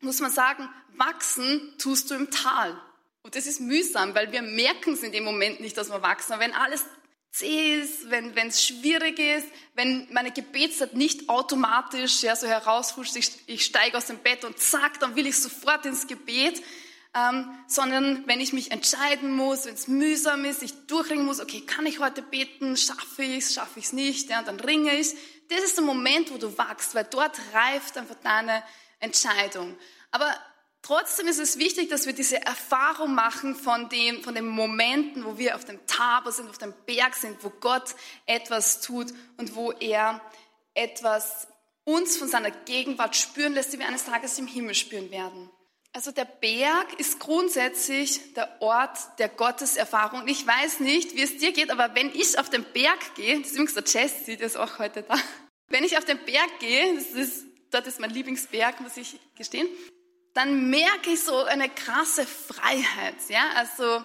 muss 0.02 0.20
man 0.20 0.30
sagen, 0.30 0.68
wachsen 0.96 1.74
tust 1.78 2.12
du 2.12 2.14
im 2.14 2.30
Tal. 2.30 2.80
Und 3.22 3.34
das 3.34 3.48
ist 3.48 3.60
mühsam, 3.60 4.14
weil 4.14 4.30
wir 4.30 4.42
merken 4.42 4.92
es 4.92 5.02
in 5.02 5.10
dem 5.10 5.24
Moment 5.24 5.58
nicht, 5.58 5.76
dass 5.76 5.90
wir 5.90 6.00
wachsen. 6.02 6.34
Aber 6.34 6.42
wenn 6.42 6.52
alles 6.52 6.84
zäh 7.34 7.80
ist, 7.80 8.10
wenn 8.10 8.32
es 8.36 8.64
schwierig 8.64 9.18
ist, 9.18 9.48
wenn 9.74 10.06
meine 10.12 10.30
Gebetszeit 10.30 10.94
nicht 10.94 11.28
automatisch 11.28 12.22
ja, 12.22 12.36
so 12.36 12.46
herausfuscht, 12.46 13.16
ich, 13.16 13.30
ich 13.46 13.64
steige 13.64 13.96
aus 13.98 14.06
dem 14.06 14.18
Bett 14.18 14.44
und 14.44 14.58
zack, 14.60 15.00
dann 15.00 15.16
will 15.16 15.26
ich 15.26 15.36
sofort 15.40 15.84
ins 15.84 16.06
Gebet, 16.06 16.62
ähm, 17.12 17.50
sondern 17.66 18.24
wenn 18.28 18.40
ich 18.40 18.52
mich 18.52 18.70
entscheiden 18.70 19.32
muss, 19.32 19.64
wenn 19.64 19.74
es 19.74 19.88
mühsam 19.88 20.44
ist, 20.44 20.62
ich 20.62 20.86
durchringen 20.86 21.24
muss, 21.24 21.40
okay, 21.40 21.60
kann 21.62 21.86
ich 21.86 21.98
heute 21.98 22.22
beten, 22.22 22.76
schaffe 22.76 23.24
ich 23.24 23.38
es, 23.38 23.54
schaffe 23.54 23.80
ich 23.80 23.86
es 23.86 23.92
nicht, 23.92 24.30
ja, 24.30 24.42
dann 24.42 24.60
ringe 24.60 24.94
ich. 24.94 25.14
Das 25.48 25.60
ist 25.64 25.76
der 25.76 25.84
Moment, 25.84 26.32
wo 26.32 26.38
du 26.38 26.56
wachst, 26.56 26.94
weil 26.94 27.06
dort 27.10 27.36
reift 27.52 27.98
einfach 27.98 28.16
deine 28.22 28.62
Entscheidung. 29.00 29.76
Aber 30.12 30.32
Trotzdem 30.84 31.28
ist 31.28 31.38
es 31.38 31.58
wichtig, 31.58 31.88
dass 31.88 32.04
wir 32.04 32.12
diese 32.12 32.44
Erfahrung 32.44 33.14
machen 33.14 33.54
von, 33.54 33.88
dem, 33.88 34.22
von 34.22 34.34
den 34.34 34.46
Momenten, 34.46 35.24
wo 35.24 35.38
wir 35.38 35.56
auf 35.56 35.64
dem 35.64 35.80
Tabor 35.86 36.30
sind, 36.30 36.50
auf 36.50 36.58
dem 36.58 36.74
Berg 36.84 37.14
sind, 37.14 37.42
wo 37.42 37.48
Gott 37.48 37.94
etwas 38.26 38.82
tut 38.82 39.06
und 39.38 39.54
wo 39.54 39.72
er 39.72 40.20
etwas 40.74 41.48
uns 41.84 42.18
von 42.18 42.28
seiner 42.28 42.50
Gegenwart 42.50 43.16
spüren 43.16 43.54
lässt, 43.54 43.72
die 43.72 43.78
wir 43.78 43.88
eines 43.88 44.04
Tages 44.04 44.38
im 44.38 44.46
Himmel 44.46 44.74
spüren 44.74 45.10
werden. 45.10 45.48
Also 45.94 46.12
der 46.12 46.26
Berg 46.26 47.00
ist 47.00 47.18
grundsätzlich 47.18 48.34
der 48.34 48.60
Ort 48.60 48.98
der 49.18 49.30
Gotteserfahrung. 49.30 50.28
Ich 50.28 50.46
weiß 50.46 50.80
nicht, 50.80 51.16
wie 51.16 51.22
es 51.22 51.38
dir 51.38 51.52
geht, 51.52 51.70
aber 51.70 51.94
wenn 51.94 52.10
ich 52.14 52.38
auf 52.38 52.50
den 52.50 52.64
Berg 52.74 53.14
gehe, 53.14 53.38
das 53.38 53.52
ist 53.52 53.54
übrigens 53.54 53.74
der 53.74 53.84
Jesse, 53.84 54.36
der 54.36 54.46
ist 54.46 54.58
auch 54.58 54.78
heute 54.78 55.02
da. 55.02 55.14
Wenn 55.68 55.82
ich 55.84 55.96
auf 55.96 56.04
den 56.04 56.22
Berg 56.26 56.58
gehe, 56.60 56.94
das 56.94 57.06
ist, 57.06 57.46
dort 57.70 57.86
ist 57.86 58.00
mein 58.00 58.10
Lieblingsberg, 58.10 58.82
muss 58.82 58.98
ich 58.98 59.18
gestehen, 59.34 59.66
dann 60.34 60.68
merke 60.68 61.10
ich 61.10 61.20
so 61.20 61.44
eine 61.44 61.68
krasse 61.68 62.26
Freiheit. 62.26 63.16
Ja? 63.28 63.50
Also 63.56 64.04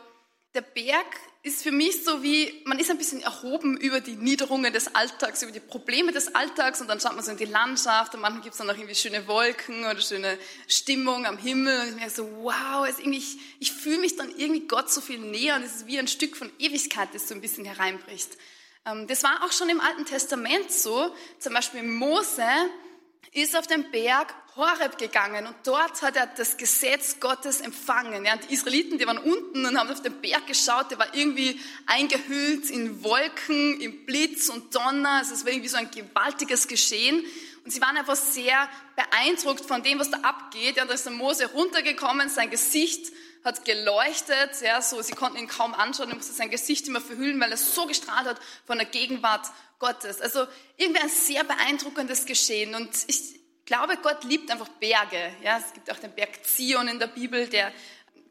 der 0.53 0.61
Berg 0.61 1.05
ist 1.41 1.63
für 1.63 1.71
mich 1.71 2.03
so 2.03 2.21
wie, 2.21 2.61
man 2.65 2.79
ist 2.79 2.91
ein 2.91 2.97
bisschen 2.97 3.21
erhoben 3.21 3.77
über 3.77 4.01
die 4.01 4.15
Niederungen 4.15 4.73
des 4.73 4.93
Alltags, 4.93 5.41
über 5.41 5.51
die 5.51 5.59
Probleme 5.61 6.11
des 6.11 6.35
Alltags 6.35 6.81
und 6.81 6.87
dann 6.87 6.99
schaut 6.99 7.15
man 7.15 7.23
so 7.23 7.31
in 7.31 7.37
die 7.37 7.45
Landschaft 7.45 8.13
und 8.13 8.21
manchmal 8.21 8.43
gibt 8.43 8.53
es 8.53 8.57
dann 8.57 8.69
auch 8.69 8.75
irgendwie 8.75 8.95
schöne 8.95 9.25
Wolken 9.27 9.85
oder 9.85 10.01
schöne 10.01 10.37
Stimmung 10.67 11.25
am 11.25 11.37
Himmel 11.37 11.81
und 11.81 11.89
ich 11.89 11.95
merke 11.95 12.11
so, 12.11 12.29
wow, 12.41 12.85
es 12.87 12.99
irgendwie, 12.99 13.19
ich, 13.19 13.37
ich 13.59 13.71
fühle 13.71 13.99
mich 13.99 14.17
dann 14.17 14.29
irgendwie 14.35 14.67
Gott 14.67 14.91
so 14.91 15.01
viel 15.01 15.19
näher 15.19 15.55
und 15.55 15.63
es 15.63 15.77
ist 15.77 15.87
wie 15.87 15.97
ein 15.97 16.07
Stück 16.09 16.35
von 16.35 16.51
Ewigkeit, 16.59 17.09
das 17.13 17.27
so 17.27 17.35
ein 17.35 17.41
bisschen 17.41 17.63
hereinbricht. 17.63 18.31
Ähm, 18.85 19.07
das 19.07 19.23
war 19.23 19.43
auch 19.45 19.51
schon 19.53 19.69
im 19.69 19.79
Alten 19.79 20.05
Testament 20.05 20.71
so, 20.71 21.15
zum 21.39 21.53
Beispiel 21.53 21.83
Mose 21.83 22.43
ist 23.33 23.55
auf 23.55 23.67
den 23.67 23.89
Berg 23.91 24.33
Horeb 24.55 24.97
gegangen 24.97 25.47
und 25.47 25.55
dort 25.63 26.01
hat 26.01 26.17
er 26.17 26.27
das 26.27 26.57
Gesetz 26.57 27.19
Gottes 27.19 27.61
empfangen. 27.61 28.25
Ja, 28.25 28.35
die 28.35 28.53
Israeliten, 28.53 28.97
die 28.97 29.07
waren 29.07 29.17
unten 29.17 29.65
und 29.65 29.79
haben 29.79 29.89
auf 29.89 30.01
den 30.01 30.19
Berg 30.19 30.47
geschaut, 30.47 30.91
der 30.91 30.99
war 30.99 31.13
irgendwie 31.15 31.59
eingehüllt 31.85 32.69
in 32.69 33.03
Wolken, 33.03 33.79
in 33.79 34.05
Blitz 34.05 34.49
und 34.49 34.75
Donner. 34.75 35.19
Also 35.19 35.35
es 35.35 35.45
war 35.45 35.51
irgendwie 35.51 35.69
so 35.69 35.77
ein 35.77 35.89
gewaltiges 35.89 36.67
Geschehen. 36.67 37.23
Und 37.63 37.71
sie 37.71 37.81
waren 37.81 37.95
einfach 37.95 38.15
sehr 38.15 38.67
beeindruckt 38.95 39.65
von 39.65 39.83
dem, 39.83 39.99
was 39.99 40.09
da 40.09 40.17
abgeht. 40.21 40.75
Ja, 40.75 40.85
da 40.85 40.93
ist 40.93 41.05
der 41.05 41.13
Mose 41.13 41.45
runtergekommen, 41.51 42.27
sein 42.29 42.49
Gesicht 42.49 43.13
hat 43.43 43.65
geleuchtet, 43.65 44.61
ja, 44.61 44.81
so, 44.81 45.01
sie 45.01 45.13
konnten 45.13 45.37
ihn 45.37 45.47
kaum 45.47 45.73
anschauen, 45.73 46.09
er 46.09 46.15
musste 46.15 46.33
sein 46.33 46.49
Gesicht 46.49 46.87
immer 46.87 47.01
verhüllen, 47.01 47.39
weil 47.39 47.51
er 47.51 47.57
so 47.57 47.85
gestrahlt 47.85 48.27
hat 48.27 48.39
von 48.65 48.77
der 48.77 48.87
Gegenwart 48.87 49.47
Gottes. 49.79 50.19
Also 50.21 50.45
irgendwie 50.77 51.01
ein 51.01 51.09
sehr 51.09 51.43
beeindruckendes 51.43 52.25
Geschehen. 52.25 52.75
Und 52.75 52.89
ich, 53.07 53.39
glaube, 53.69 53.97
Gott 53.97 54.23
liebt 54.23 54.49
einfach 54.49 54.67
Berge. 54.67 55.31
Ja, 55.43 55.59
es 55.59 55.73
gibt 55.73 55.91
auch 55.91 55.99
den 55.99 56.11
Berg 56.11 56.43
Zion 56.43 56.87
in 56.87 56.97
der 56.97 57.05
Bibel, 57.05 57.47
der 57.47 57.71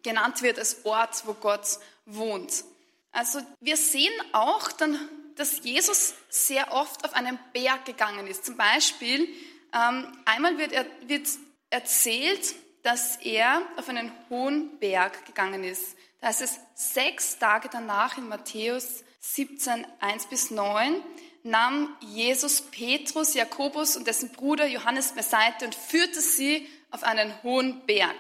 genannt 0.03 0.43
wird 0.43 0.59
als 0.59 0.85
Ort, 0.85 1.27
wo 1.27 1.35
Gott 1.35 1.79
wohnt. 2.07 2.65
Also 3.13 3.41
wir 3.61 3.77
sehen 3.77 4.13
auch 4.33 4.73
dann, 4.73 4.99
dass 5.37 5.63
Jesus 5.63 6.15
sehr 6.29 6.73
oft 6.73 7.05
auf 7.05 7.13
einen 7.13 7.39
Berg 7.53 7.85
gegangen 7.85 8.27
ist. 8.27 8.45
Zum 8.45 8.57
Beispiel, 8.57 9.29
ähm, 9.73 10.13
einmal 10.25 10.59
wird, 10.59 10.73
er, 10.73 10.87
wird 11.03 11.29
erzählt, 11.71 12.57
dass 12.83 13.17
er 13.17 13.63
auf 13.77 13.89
einen 13.89 14.13
hohen 14.31 14.79
Berg 14.79 15.27
gegangen 15.27 15.65
ist. 15.65 15.97
Da 16.21 16.29
heißt 16.29 16.43
es 16.43 16.61
sechs 16.75 17.39
Tage 17.39 17.69
danach 17.71 18.19
in 18.19 18.29
Matthäus 18.29 19.05
17, 19.21 19.87
1 20.01 20.27
bis 20.27 20.51
9 20.51 21.03
nahm 21.43 21.97
Jesus 22.01 22.61
Petrus, 22.61 23.35
Jakobus 23.35 23.97
und 23.97 24.07
dessen 24.07 24.31
Bruder 24.31 24.67
Johannes 24.67 25.13
beiseite 25.13 25.65
und 25.65 25.75
führte 25.75 26.21
sie 26.21 26.69
auf 26.91 27.03
einen 27.03 27.33
hohen 27.43 27.85
Berg. 27.87 28.17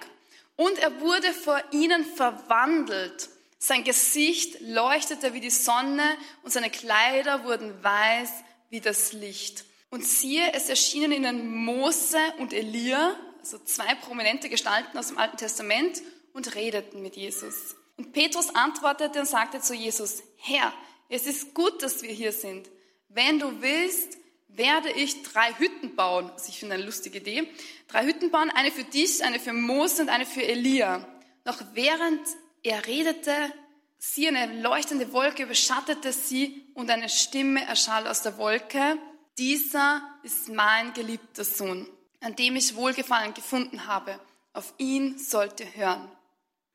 Und 0.57 0.79
er 0.79 1.01
wurde 1.01 1.33
vor 1.33 1.63
ihnen 1.71 2.05
verwandelt. 2.05 3.29
Sein 3.59 3.85
Gesicht 3.85 4.61
leuchtete 4.61 5.35
wie 5.35 5.41
die 5.41 5.51
Sonne 5.51 6.17
und 6.43 6.53
seine 6.53 6.71
Kleider 6.71 7.45
wurden 7.45 7.83
weiß 7.83 8.31
wie 8.71 8.81
das 8.81 9.13
Licht. 9.13 9.65
Und 9.91 10.05
siehe, 10.05 10.53
es 10.53 10.69
erschienen 10.69 11.13
ihnen 11.13 11.65
Mose 11.65 12.19
und 12.39 12.53
Elia, 12.53 13.17
also 13.53 13.65
zwei 13.65 13.95
prominente 13.95 14.49
Gestalten 14.49 14.99
aus 14.99 15.09
dem 15.09 15.19
Alten 15.19 15.39
Testament, 15.39 16.03
und 16.35 16.55
redeten 16.55 17.03
mit 17.03 17.17
Jesus. 17.17 17.75
Und 17.97 18.13
Petrus 18.13 18.55
antwortete 18.55 19.19
und 19.19 19.27
sagte 19.27 19.61
zu 19.61 19.75
Jesus, 19.75 20.23
Herr, 20.37 20.73
es 21.09 21.27
ist 21.27 21.53
gut, 21.53 21.83
dass 21.83 22.03
wir 22.03 22.13
hier 22.13 22.33
sind. 22.33 22.69
Wenn 23.09 23.41
du 23.41 23.61
willst, 23.61 24.19
werde 24.47 24.91
ich 24.93 25.23
drei 25.23 25.53
Hütten 25.55 25.97
bauen. 25.97 26.31
Also 26.31 26.51
ich 26.51 26.61
finde 26.61 26.77
eine 26.77 26.85
lustige 26.85 27.19
Idee. 27.19 27.49
Drei 27.89 28.05
Hütten 28.05 28.31
bauen, 28.31 28.51
eine 28.51 28.71
für 28.71 28.85
dich, 28.85 29.25
eine 29.25 29.41
für 29.41 29.53
Mose 29.53 30.03
und 30.03 30.11
eine 30.11 30.27
für 30.27 30.43
Elia. 30.43 31.07
Noch 31.45 31.61
während 31.73 32.21
er 32.63 32.87
redete, 32.87 33.33
sie 33.99 34.29
eine 34.29 34.61
leuchtende 34.61 35.13
Wolke 35.13 35.43
überschattete 35.43 36.13
sie 36.13 36.67
und 36.75 36.91
eine 36.91 37.09
Stimme 37.09 37.65
erschall 37.65 38.07
aus 38.07 38.23
der 38.23 38.39
Wolke. 38.39 38.97
Dieser 39.39 40.03
ist 40.23 40.51
mein 40.51 40.93
geliebter 40.93 41.45
Sohn, 41.45 41.89
an 42.21 42.37
dem 42.37 42.57
ich 42.57 42.75
Wohlgefallen 42.75 43.35
gefunden 43.35 43.87
habe. 43.87 44.19
Auf 44.53 44.75
ihn 44.79 45.19
sollt 45.19 45.61
ihr 45.61 45.75
hören. 45.75 46.11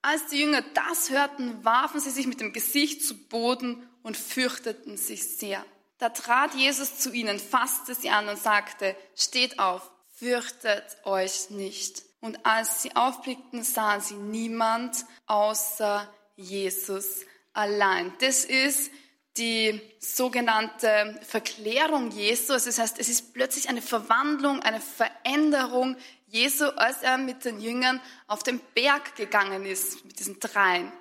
Als 0.02 0.28
die 0.28 0.40
Jünger 0.40 0.64
das 0.74 1.10
hörten, 1.10 1.64
warfen 1.64 2.00
sie 2.00 2.12
sich 2.12 2.28
mit 2.28 2.42
dem 2.42 2.54
Gesicht 2.54 3.06
zu 3.06 3.16
Boden 3.16 3.88
und 4.04 4.18
fürchteten 4.18 4.98
sich 4.98 5.38
sehr. 5.38 5.66
Da 5.98 6.10
trat 6.10 6.54
Jesus 6.56 7.00
zu 7.00 7.14
ihnen, 7.14 7.40
fasste 7.40 7.96
sie 7.96 8.10
an 8.10 8.28
und 8.28 8.38
sagte, 8.38 8.96
steht 9.16 9.60
auf, 9.60 9.90
fürchtet 10.16 10.84
euch 11.06 11.50
nicht. 11.50 12.04
Und 12.20 12.46
als 12.46 12.82
sie 12.82 12.96
aufblickten, 12.96 13.64
sahen 13.64 14.02
sie 14.02 14.16
niemand 14.16 15.06
außer 15.28 16.08
Jesus 16.36 17.22
allein. 17.54 18.14
Das 18.20 18.44
ist 18.46 18.92
die 19.38 19.82
sogenannte 20.00 21.20
Verklärung 21.28 22.12
Jesu. 22.12 22.54
Also 22.54 22.68
das 22.68 22.80
heißt, 22.80 23.00
es 23.00 23.10
ist 23.10 23.34
plötzlich 23.34 23.70
eine 23.70 23.82
Verwandlung, 23.82 24.62
eine 24.62 24.80
Veränderung 24.80 25.98
Jesu, 26.28 26.66
als 26.66 27.02
er 27.02 27.18
mit 27.18 27.46
den 27.46 27.60
Jüngern 27.60 28.02
auf 28.28 28.44
den 28.44 28.60
Berg 28.74 29.16
gegangen 29.16 29.66
ist, 29.66 30.06
mit 30.06 30.20
diesen 30.20 30.40
dreien. 30.40 30.92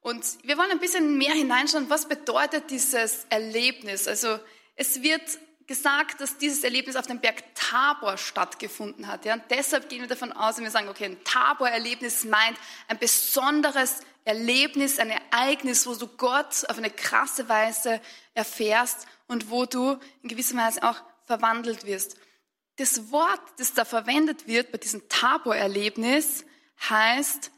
Und 0.00 0.24
wir 0.42 0.58
wollen 0.58 0.70
ein 0.70 0.80
bisschen 0.80 1.16
mehr 1.16 1.32
hineinschauen, 1.32 1.88
was 1.88 2.06
bedeutet 2.06 2.70
dieses 2.70 3.24
Erlebnis? 3.30 4.06
Also 4.06 4.38
es 4.76 5.02
wird 5.02 5.22
gesagt, 5.66 6.20
dass 6.20 6.36
dieses 6.36 6.62
Erlebnis 6.62 6.96
auf 6.96 7.06
dem 7.06 7.20
Berg 7.20 7.42
Tabor 7.54 8.18
stattgefunden 8.18 9.08
hat. 9.08 9.24
Ja? 9.24 9.34
Und 9.34 9.44
deshalb 9.48 9.88
gehen 9.88 10.02
wir 10.02 10.08
davon 10.08 10.32
aus, 10.32 10.58
und 10.58 10.64
wir 10.64 10.70
sagen, 10.70 10.88
okay, 10.88 11.06
ein 11.06 11.24
Tabor-Erlebnis 11.24 12.24
meint 12.24 12.58
ein 12.88 12.98
besonderes 12.98 14.00
Erlebnis, 14.24 14.98
ein 14.98 15.10
Ereignis, 15.10 15.86
wo 15.86 15.94
du 15.94 16.06
Gott 16.06 16.64
auf 16.68 16.78
eine 16.78 16.90
krasse 16.90 17.48
Weise 17.48 18.00
erfährst 18.32 19.06
und 19.26 19.50
wo 19.50 19.66
du 19.66 19.98
in 20.22 20.28
gewisser 20.28 20.56
Weise 20.56 20.82
auch 20.82 20.96
verwandelt 21.26 21.84
wirst. 21.84 22.16
das 22.76 23.12
Wort, 23.12 23.40
das 23.58 23.74
da 23.74 23.84
verwendet 23.84 24.48
wird 24.48 24.72
bei 24.72 24.78
diesem 24.78 25.08
Tabor-Erlebnis, 25.08 26.44
heißt 26.88 27.52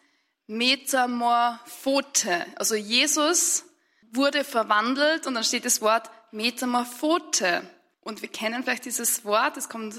Metamorphote. 0.47 2.47
Also 2.57 2.75
Jesus 2.75 3.65
wurde 4.13 4.45
verwandelt 4.45 5.27
und 5.27 5.35
dann 5.35 5.45
steht 5.45 5.65
das 5.65 5.81
Wort 5.81 6.11
Metamorphote. 6.33 7.69
Und 8.01 8.23
wir 8.23 8.29
kennen 8.29 8.63
vielleicht 8.63 8.85
dieses 8.85 9.25
Wort, 9.25 9.57
das 9.57 9.69
kommt 9.69 9.97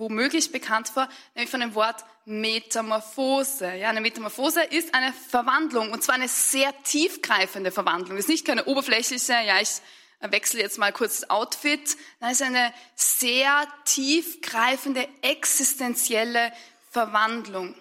womöglich 0.00 0.50
bekannt 0.50 0.88
vor, 0.88 1.08
nämlich 1.34 1.50
von 1.50 1.60
dem 1.60 1.74
Wort 1.74 2.04
Metamorphose. 2.24 3.74
Ja, 3.74 3.90
eine 3.90 4.00
Metamorphose 4.00 4.62
ist 4.62 4.94
eine 4.94 5.12
Verwandlung 5.12 5.92
und 5.92 6.02
zwar 6.02 6.16
eine 6.16 6.28
sehr 6.28 6.72
tiefgreifende 6.82 7.70
Verwandlung. 7.70 8.16
Es 8.16 8.24
ist 8.24 8.30
nicht 8.30 8.46
keine 8.46 8.64
oberflächliche, 8.64 9.32
ja, 9.32 9.60
ich 9.60 9.80
wechsle 10.20 10.60
jetzt 10.60 10.78
mal 10.78 10.92
kurz 10.92 11.20
das 11.20 11.30
Outfit. 11.30 11.96
Das 12.18 12.32
ist 12.32 12.42
eine 12.42 12.72
sehr 12.94 13.66
tiefgreifende, 13.84 15.06
existenzielle 15.22 16.52
Verwandlung. 16.90 17.74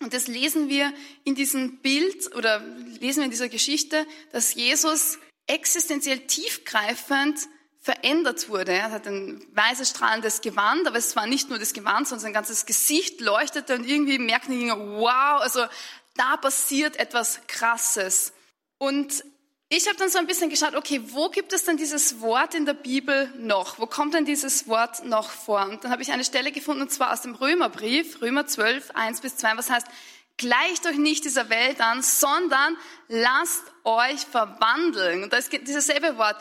Und 0.00 0.12
das 0.12 0.26
lesen 0.26 0.68
wir 0.68 0.92
in 1.22 1.34
diesem 1.34 1.78
Bild 1.78 2.34
oder 2.34 2.60
lesen 3.00 3.20
wir 3.20 3.24
in 3.26 3.30
dieser 3.30 3.48
Geschichte, 3.48 4.06
dass 4.32 4.54
Jesus 4.54 5.18
existenziell 5.46 6.20
tiefgreifend 6.20 7.38
verändert 7.84 8.48
wurde. 8.48 8.72
Er 8.72 8.90
hat 8.90 9.06
ein 9.06 9.46
weißes 9.52 9.90
strahlendes 9.90 10.40
Gewand, 10.40 10.88
aber 10.88 10.96
es 10.96 11.14
war 11.16 11.26
nicht 11.26 11.50
nur 11.50 11.58
das 11.58 11.74
Gewand, 11.74 12.08
sondern 12.08 12.22
sein 12.22 12.32
ganzes 12.32 12.64
Gesicht 12.64 13.20
leuchtete 13.20 13.74
und 13.74 13.86
irgendwie 13.86 14.18
merkten 14.18 14.58
die 14.58 14.70
wow, 14.70 15.42
also 15.42 15.66
da 16.16 16.38
passiert 16.38 16.96
etwas 16.96 17.40
Krasses. 17.46 18.32
Und 18.78 19.22
ich 19.68 19.86
habe 19.86 19.98
dann 19.98 20.08
so 20.08 20.18
ein 20.18 20.26
bisschen 20.26 20.48
geschaut, 20.48 20.74
okay, 20.74 21.02
wo 21.08 21.28
gibt 21.28 21.52
es 21.52 21.66
denn 21.66 21.76
dieses 21.76 22.22
Wort 22.22 22.54
in 22.54 22.64
der 22.64 22.72
Bibel 22.72 23.30
noch? 23.36 23.78
Wo 23.78 23.84
kommt 23.86 24.14
denn 24.14 24.24
dieses 24.24 24.66
Wort 24.66 25.04
noch 25.04 25.28
vor? 25.28 25.66
Und 25.66 25.84
dann 25.84 25.90
habe 25.90 26.00
ich 26.00 26.10
eine 26.10 26.24
Stelle 26.24 26.52
gefunden, 26.52 26.82
und 26.82 26.90
zwar 26.90 27.12
aus 27.12 27.20
dem 27.20 27.34
Römerbrief, 27.34 28.22
Römer 28.22 28.46
12, 28.46 28.92
1 28.94 29.20
bis 29.20 29.36
2, 29.36 29.58
was 29.58 29.68
heißt, 29.68 29.88
gleicht 30.38 30.86
euch 30.86 30.96
nicht 30.96 31.26
dieser 31.26 31.50
Welt 31.50 31.82
an, 31.82 32.02
sondern 32.02 32.78
lasst 33.08 33.62
euch 33.84 34.20
verwandeln. 34.20 35.22
Und 35.22 35.34
da 35.34 35.36
ist 35.36 35.52
dieses 35.52 35.86
selbe 35.86 36.16
Wort, 36.16 36.36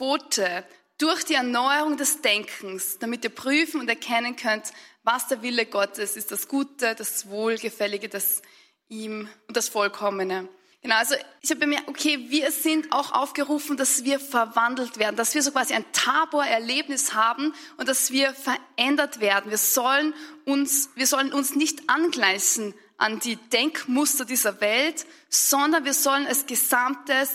Metamorphote, 0.00 0.64
durch 0.98 1.24
die 1.24 1.34
Erneuerung 1.34 1.96
des 1.96 2.20
Denkens, 2.20 2.98
damit 2.98 3.24
ihr 3.24 3.30
prüfen 3.30 3.80
und 3.80 3.88
erkennen 3.88 4.36
könnt, 4.36 4.64
was 5.02 5.28
der 5.28 5.42
Wille 5.42 5.64
Gottes 5.64 6.16
ist, 6.16 6.30
das 6.30 6.46
Gute, 6.46 6.94
das 6.94 7.28
Wohlgefällige, 7.30 8.08
das 8.08 8.42
ihm 8.88 9.28
und 9.48 9.56
das 9.56 9.68
Vollkommene. 9.68 10.48
Genau, 10.82 10.96
also 10.96 11.14
ich 11.42 11.50
habe 11.50 11.60
bemerkt, 11.60 11.88
okay, 11.88 12.26
wir 12.30 12.50
sind 12.50 12.92
auch 12.92 13.12
aufgerufen, 13.12 13.76
dass 13.76 14.04
wir 14.04 14.18
verwandelt 14.18 14.98
werden, 14.98 15.16
dass 15.16 15.34
wir 15.34 15.42
so 15.42 15.52
quasi 15.52 15.74
ein 15.74 15.84
Tabor-Erlebnis 15.92 17.14
haben 17.14 17.54
und 17.76 17.88
dass 17.88 18.10
wir 18.10 18.34
verändert 18.34 19.20
werden. 19.20 19.50
Wir 19.50 19.58
sollen 19.58 20.14
uns, 20.46 20.90
wir 20.94 21.06
sollen 21.06 21.32
uns 21.32 21.54
nicht 21.54 21.88
angleichen 21.88 22.74
an 22.96 23.20
die 23.20 23.36
Denkmuster 23.36 24.24
dieser 24.24 24.60
Welt, 24.60 25.06
sondern 25.28 25.84
wir 25.84 25.94
sollen 25.94 26.26
als 26.26 26.46
Gesamtes 26.46 27.30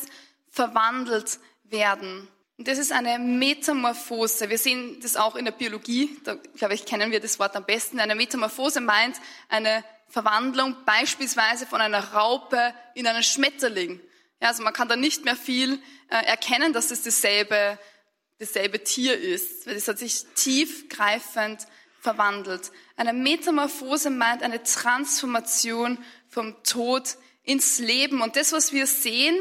verwandelt 0.49 1.39
werden. 1.63 2.27
Und 2.57 2.67
das 2.69 2.77
ist 2.77 2.93
eine 2.93 3.19
Metamorphose. 3.19 4.49
Wir 4.49 4.57
sehen 4.57 4.99
das 5.01 5.17
auch 5.17 5.35
in 5.35 5.45
der 5.45 5.51
Biologie. 5.51 6.17
Da, 6.23 6.35
glaube 6.55 6.73
ich, 6.73 6.85
kennen 6.85 7.11
wir 7.11 7.19
das 7.19 7.37
Wort 7.37 7.55
am 7.55 7.65
besten. 7.65 7.99
Eine 7.99 8.15
Metamorphose 8.15 8.79
meint 8.79 9.17
eine 9.49 9.83
Verwandlung 10.07 10.77
beispielsweise 10.85 11.65
von 11.65 11.81
einer 11.81 12.13
Raupe 12.13 12.73
in 12.93 13.07
einen 13.07 13.23
Schmetterling. 13.23 13.99
Ja, 14.41 14.49
also 14.49 14.63
man 14.63 14.73
kann 14.73 14.87
da 14.87 14.95
nicht 14.95 15.25
mehr 15.25 15.35
viel 15.35 15.81
äh, 16.09 16.25
erkennen, 16.25 16.71
dass 16.71 16.91
es 16.91 17.03
dasselbe, 17.03 17.77
dasselbe 18.39 18.83
Tier 18.83 19.19
ist, 19.19 19.67
weil 19.67 19.75
es 19.75 19.87
hat 19.89 19.99
sich 19.99 20.23
tiefgreifend 20.35 21.67
verwandelt. 21.99 22.71
Eine 22.95 23.11
Metamorphose 23.11 24.09
meint 24.09 24.43
eine 24.43 24.63
Transformation 24.63 25.97
vom 26.29 26.63
Tod 26.63 27.17
ins 27.43 27.79
Leben. 27.79 28.21
Und 28.21 28.35
das, 28.35 28.53
was 28.53 28.71
wir 28.71 28.87
sehen, 28.87 29.35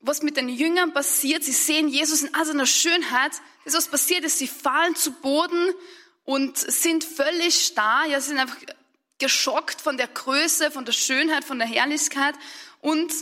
was 0.00 0.22
mit 0.22 0.36
den 0.36 0.48
Jüngern 0.48 0.92
passiert, 0.92 1.44
sie 1.44 1.52
sehen 1.52 1.88
Jesus 1.88 2.22
in 2.22 2.34
all 2.34 2.46
seiner 2.46 2.66
Schönheit. 2.66 3.32
Das, 3.64 3.74
was 3.74 3.88
passiert 3.88 4.24
ist, 4.24 4.38
sie 4.38 4.48
fallen 4.48 4.96
zu 4.96 5.12
Boden 5.12 5.74
und 6.24 6.56
sind 6.56 7.04
völlig 7.04 7.66
starr. 7.66 8.06
Ja, 8.06 8.20
sie 8.20 8.28
sind 8.28 8.38
einfach 8.38 8.58
geschockt 9.18 9.80
von 9.80 9.96
der 9.96 10.08
Größe, 10.08 10.70
von 10.70 10.84
der 10.84 10.92
Schönheit, 10.92 11.44
von 11.44 11.58
der 11.58 11.68
Herrlichkeit 11.68 12.34
und 12.80 13.12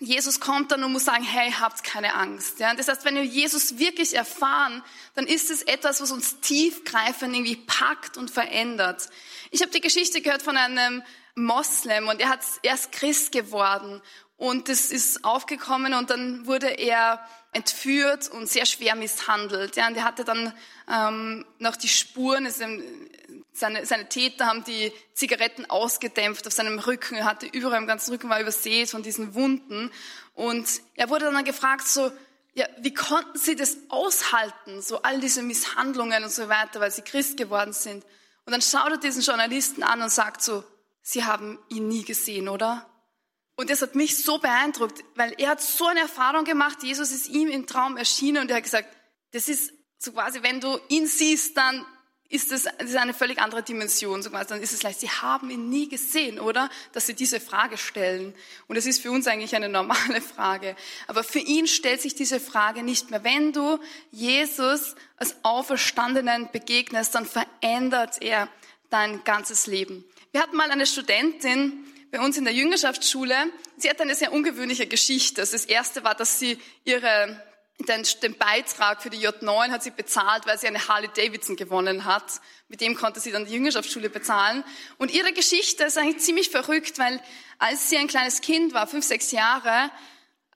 Jesus 0.00 0.38
kommt 0.38 0.70
dann 0.70 0.84
und 0.84 0.92
muss 0.92 1.06
sagen, 1.06 1.24
hey, 1.24 1.50
habt 1.50 1.82
keine 1.82 2.14
Angst. 2.14 2.60
Ja, 2.60 2.72
das 2.72 2.86
heißt, 2.86 3.04
wenn 3.04 3.16
wir 3.16 3.24
Jesus 3.24 3.78
wirklich 3.78 4.14
erfahren, 4.14 4.84
dann 5.14 5.26
ist 5.26 5.50
es 5.50 5.62
etwas, 5.62 6.00
was 6.00 6.12
uns 6.12 6.38
tiefgreifend 6.38 7.34
irgendwie 7.34 7.56
packt 7.56 8.16
und 8.16 8.30
verändert. 8.30 9.08
Ich 9.50 9.60
habe 9.60 9.72
die 9.72 9.80
Geschichte 9.80 10.20
gehört 10.20 10.42
von 10.42 10.56
einem 10.56 11.02
Moslem 11.44 12.08
und 12.08 12.20
er 12.20 12.28
hat 12.28 12.40
erst 12.62 12.92
Christ 12.92 13.32
geworden 13.32 14.00
und 14.38 14.68
das 14.68 14.92
ist 14.92 15.24
aufgekommen 15.24 15.94
und 15.94 16.10
dann 16.10 16.46
wurde 16.46 16.68
er 16.68 17.20
entführt 17.52 18.28
und 18.28 18.48
sehr 18.48 18.66
schwer 18.66 18.94
misshandelt. 18.94 19.74
Ja, 19.74 19.88
und 19.88 19.96
er 19.96 20.04
hatte 20.04 20.24
dann 20.24 20.52
ähm, 20.88 21.44
noch 21.58 21.74
die 21.74 21.88
Spuren, 21.88 22.46
also 22.46 22.64
seine, 23.52 23.84
seine 23.84 24.08
Täter 24.08 24.46
haben 24.46 24.62
die 24.62 24.92
Zigaretten 25.14 25.68
ausgedämpft 25.68 26.46
auf 26.46 26.52
seinem 26.52 26.78
Rücken. 26.78 27.16
Er 27.16 27.24
hatte 27.24 27.46
überall 27.46 27.78
im 27.78 27.88
ganzen 27.88 28.12
Rücken 28.12 28.30
war 28.30 28.40
übersät 28.40 28.90
von 28.90 29.02
diesen 29.02 29.34
Wunden. 29.34 29.90
Und 30.34 30.68
er 30.94 31.10
wurde 31.10 31.24
dann 31.24 31.44
gefragt 31.44 31.88
so, 31.88 32.12
ja, 32.54 32.66
wie 32.78 32.94
konnten 32.94 33.38
sie 33.38 33.56
das 33.56 33.76
aushalten, 33.88 34.82
so 34.82 35.02
all 35.02 35.20
diese 35.20 35.42
Misshandlungen 35.42 36.22
und 36.22 36.30
so 36.30 36.48
weiter, 36.48 36.80
weil 36.80 36.90
sie 36.92 37.02
Christ 37.02 37.36
geworden 37.36 37.72
sind. 37.72 38.04
Und 38.46 38.52
dann 38.52 38.62
schaut 38.62 38.90
er 38.90 38.98
diesen 38.98 39.22
Journalisten 39.22 39.82
an 39.82 40.00
und 40.00 40.10
sagt 40.10 40.42
so, 40.42 40.62
sie 41.08 41.24
haben 41.24 41.58
ihn 41.70 41.88
nie 41.88 42.04
gesehen, 42.04 42.48
oder? 42.48 42.86
Und 43.56 43.70
das 43.70 43.80
hat 43.80 43.94
mich 43.94 44.22
so 44.22 44.38
beeindruckt, 44.38 45.02
weil 45.14 45.34
er 45.38 45.50
hat 45.50 45.62
so 45.62 45.86
eine 45.86 46.00
Erfahrung 46.00 46.44
gemacht, 46.44 46.82
Jesus 46.82 47.10
ist 47.10 47.28
ihm 47.28 47.48
im 47.48 47.66
Traum 47.66 47.96
erschienen 47.96 48.42
und 48.42 48.50
er 48.50 48.58
hat 48.58 48.64
gesagt, 48.64 48.88
das 49.32 49.48
ist 49.48 49.72
so 49.98 50.12
quasi, 50.12 50.42
wenn 50.42 50.60
du 50.60 50.78
ihn 50.88 51.06
siehst, 51.06 51.56
dann 51.56 51.84
ist 52.28 52.52
das, 52.52 52.64
das 52.64 52.90
ist 52.90 52.96
eine 52.96 53.14
völlig 53.14 53.38
andere 53.38 53.62
Dimension. 53.62 54.22
So 54.22 54.28
quasi. 54.28 54.50
Dann 54.50 54.60
ist 54.60 54.74
es 54.74 54.82
leicht, 54.82 55.00
sie 55.00 55.08
haben 55.08 55.48
ihn 55.48 55.70
nie 55.70 55.88
gesehen, 55.88 56.38
oder? 56.38 56.68
Dass 56.92 57.06
sie 57.06 57.14
diese 57.14 57.40
Frage 57.40 57.78
stellen. 57.78 58.34
Und 58.66 58.76
es 58.76 58.84
ist 58.84 59.00
für 59.00 59.10
uns 59.10 59.26
eigentlich 59.26 59.56
eine 59.56 59.70
normale 59.70 60.20
Frage. 60.20 60.76
Aber 61.06 61.24
für 61.24 61.38
ihn 61.38 61.66
stellt 61.66 62.02
sich 62.02 62.14
diese 62.14 62.38
Frage 62.38 62.82
nicht 62.82 63.10
mehr. 63.10 63.24
Wenn 63.24 63.54
du 63.54 63.78
Jesus 64.10 64.94
als 65.16 65.36
Auferstandenen 65.42 66.50
begegnest, 66.52 67.14
dann 67.14 67.24
verändert 67.24 68.20
er 68.20 68.48
dein 68.90 69.24
ganzes 69.24 69.66
Leben. 69.66 70.04
Wir 70.38 70.44
hatten 70.44 70.56
mal 70.56 70.70
eine 70.70 70.86
Studentin 70.86 71.84
bei 72.12 72.20
uns 72.20 72.36
in 72.36 72.44
der 72.44 72.54
Jüngerschaftsschule. 72.54 73.34
Sie 73.76 73.90
hat 73.90 74.00
eine 74.00 74.14
sehr 74.14 74.32
ungewöhnliche 74.32 74.86
Geschichte. 74.86 75.40
Das 75.40 75.64
erste 75.64 76.04
war, 76.04 76.14
dass 76.14 76.38
sie 76.38 76.58
ihre 76.84 77.42
den, 77.88 78.06
den 78.22 78.38
Beitrag 78.38 79.02
für 79.02 79.10
die 79.10 79.18
J9 79.18 79.72
hat 79.72 79.82
sie 79.82 79.90
bezahlt, 79.90 80.46
weil 80.46 80.56
sie 80.56 80.68
eine 80.68 80.86
Harley 80.86 81.08
Davidson 81.12 81.56
gewonnen 81.56 82.04
hat. 82.04 82.40
Mit 82.68 82.80
dem 82.80 82.94
konnte 82.94 83.18
sie 83.18 83.32
dann 83.32 83.46
die 83.46 83.52
Jüngerschaftsschule 83.52 84.10
bezahlen. 84.10 84.62
Und 84.96 85.10
ihre 85.10 85.32
Geschichte 85.32 85.82
ist 85.82 85.98
eigentlich 85.98 86.22
ziemlich 86.22 86.50
verrückt, 86.50 87.00
weil 87.00 87.20
als 87.58 87.90
sie 87.90 87.98
ein 87.98 88.06
kleines 88.06 88.40
Kind 88.40 88.74
war, 88.74 88.86
fünf, 88.86 89.04
sechs 89.04 89.32
Jahre, 89.32 89.90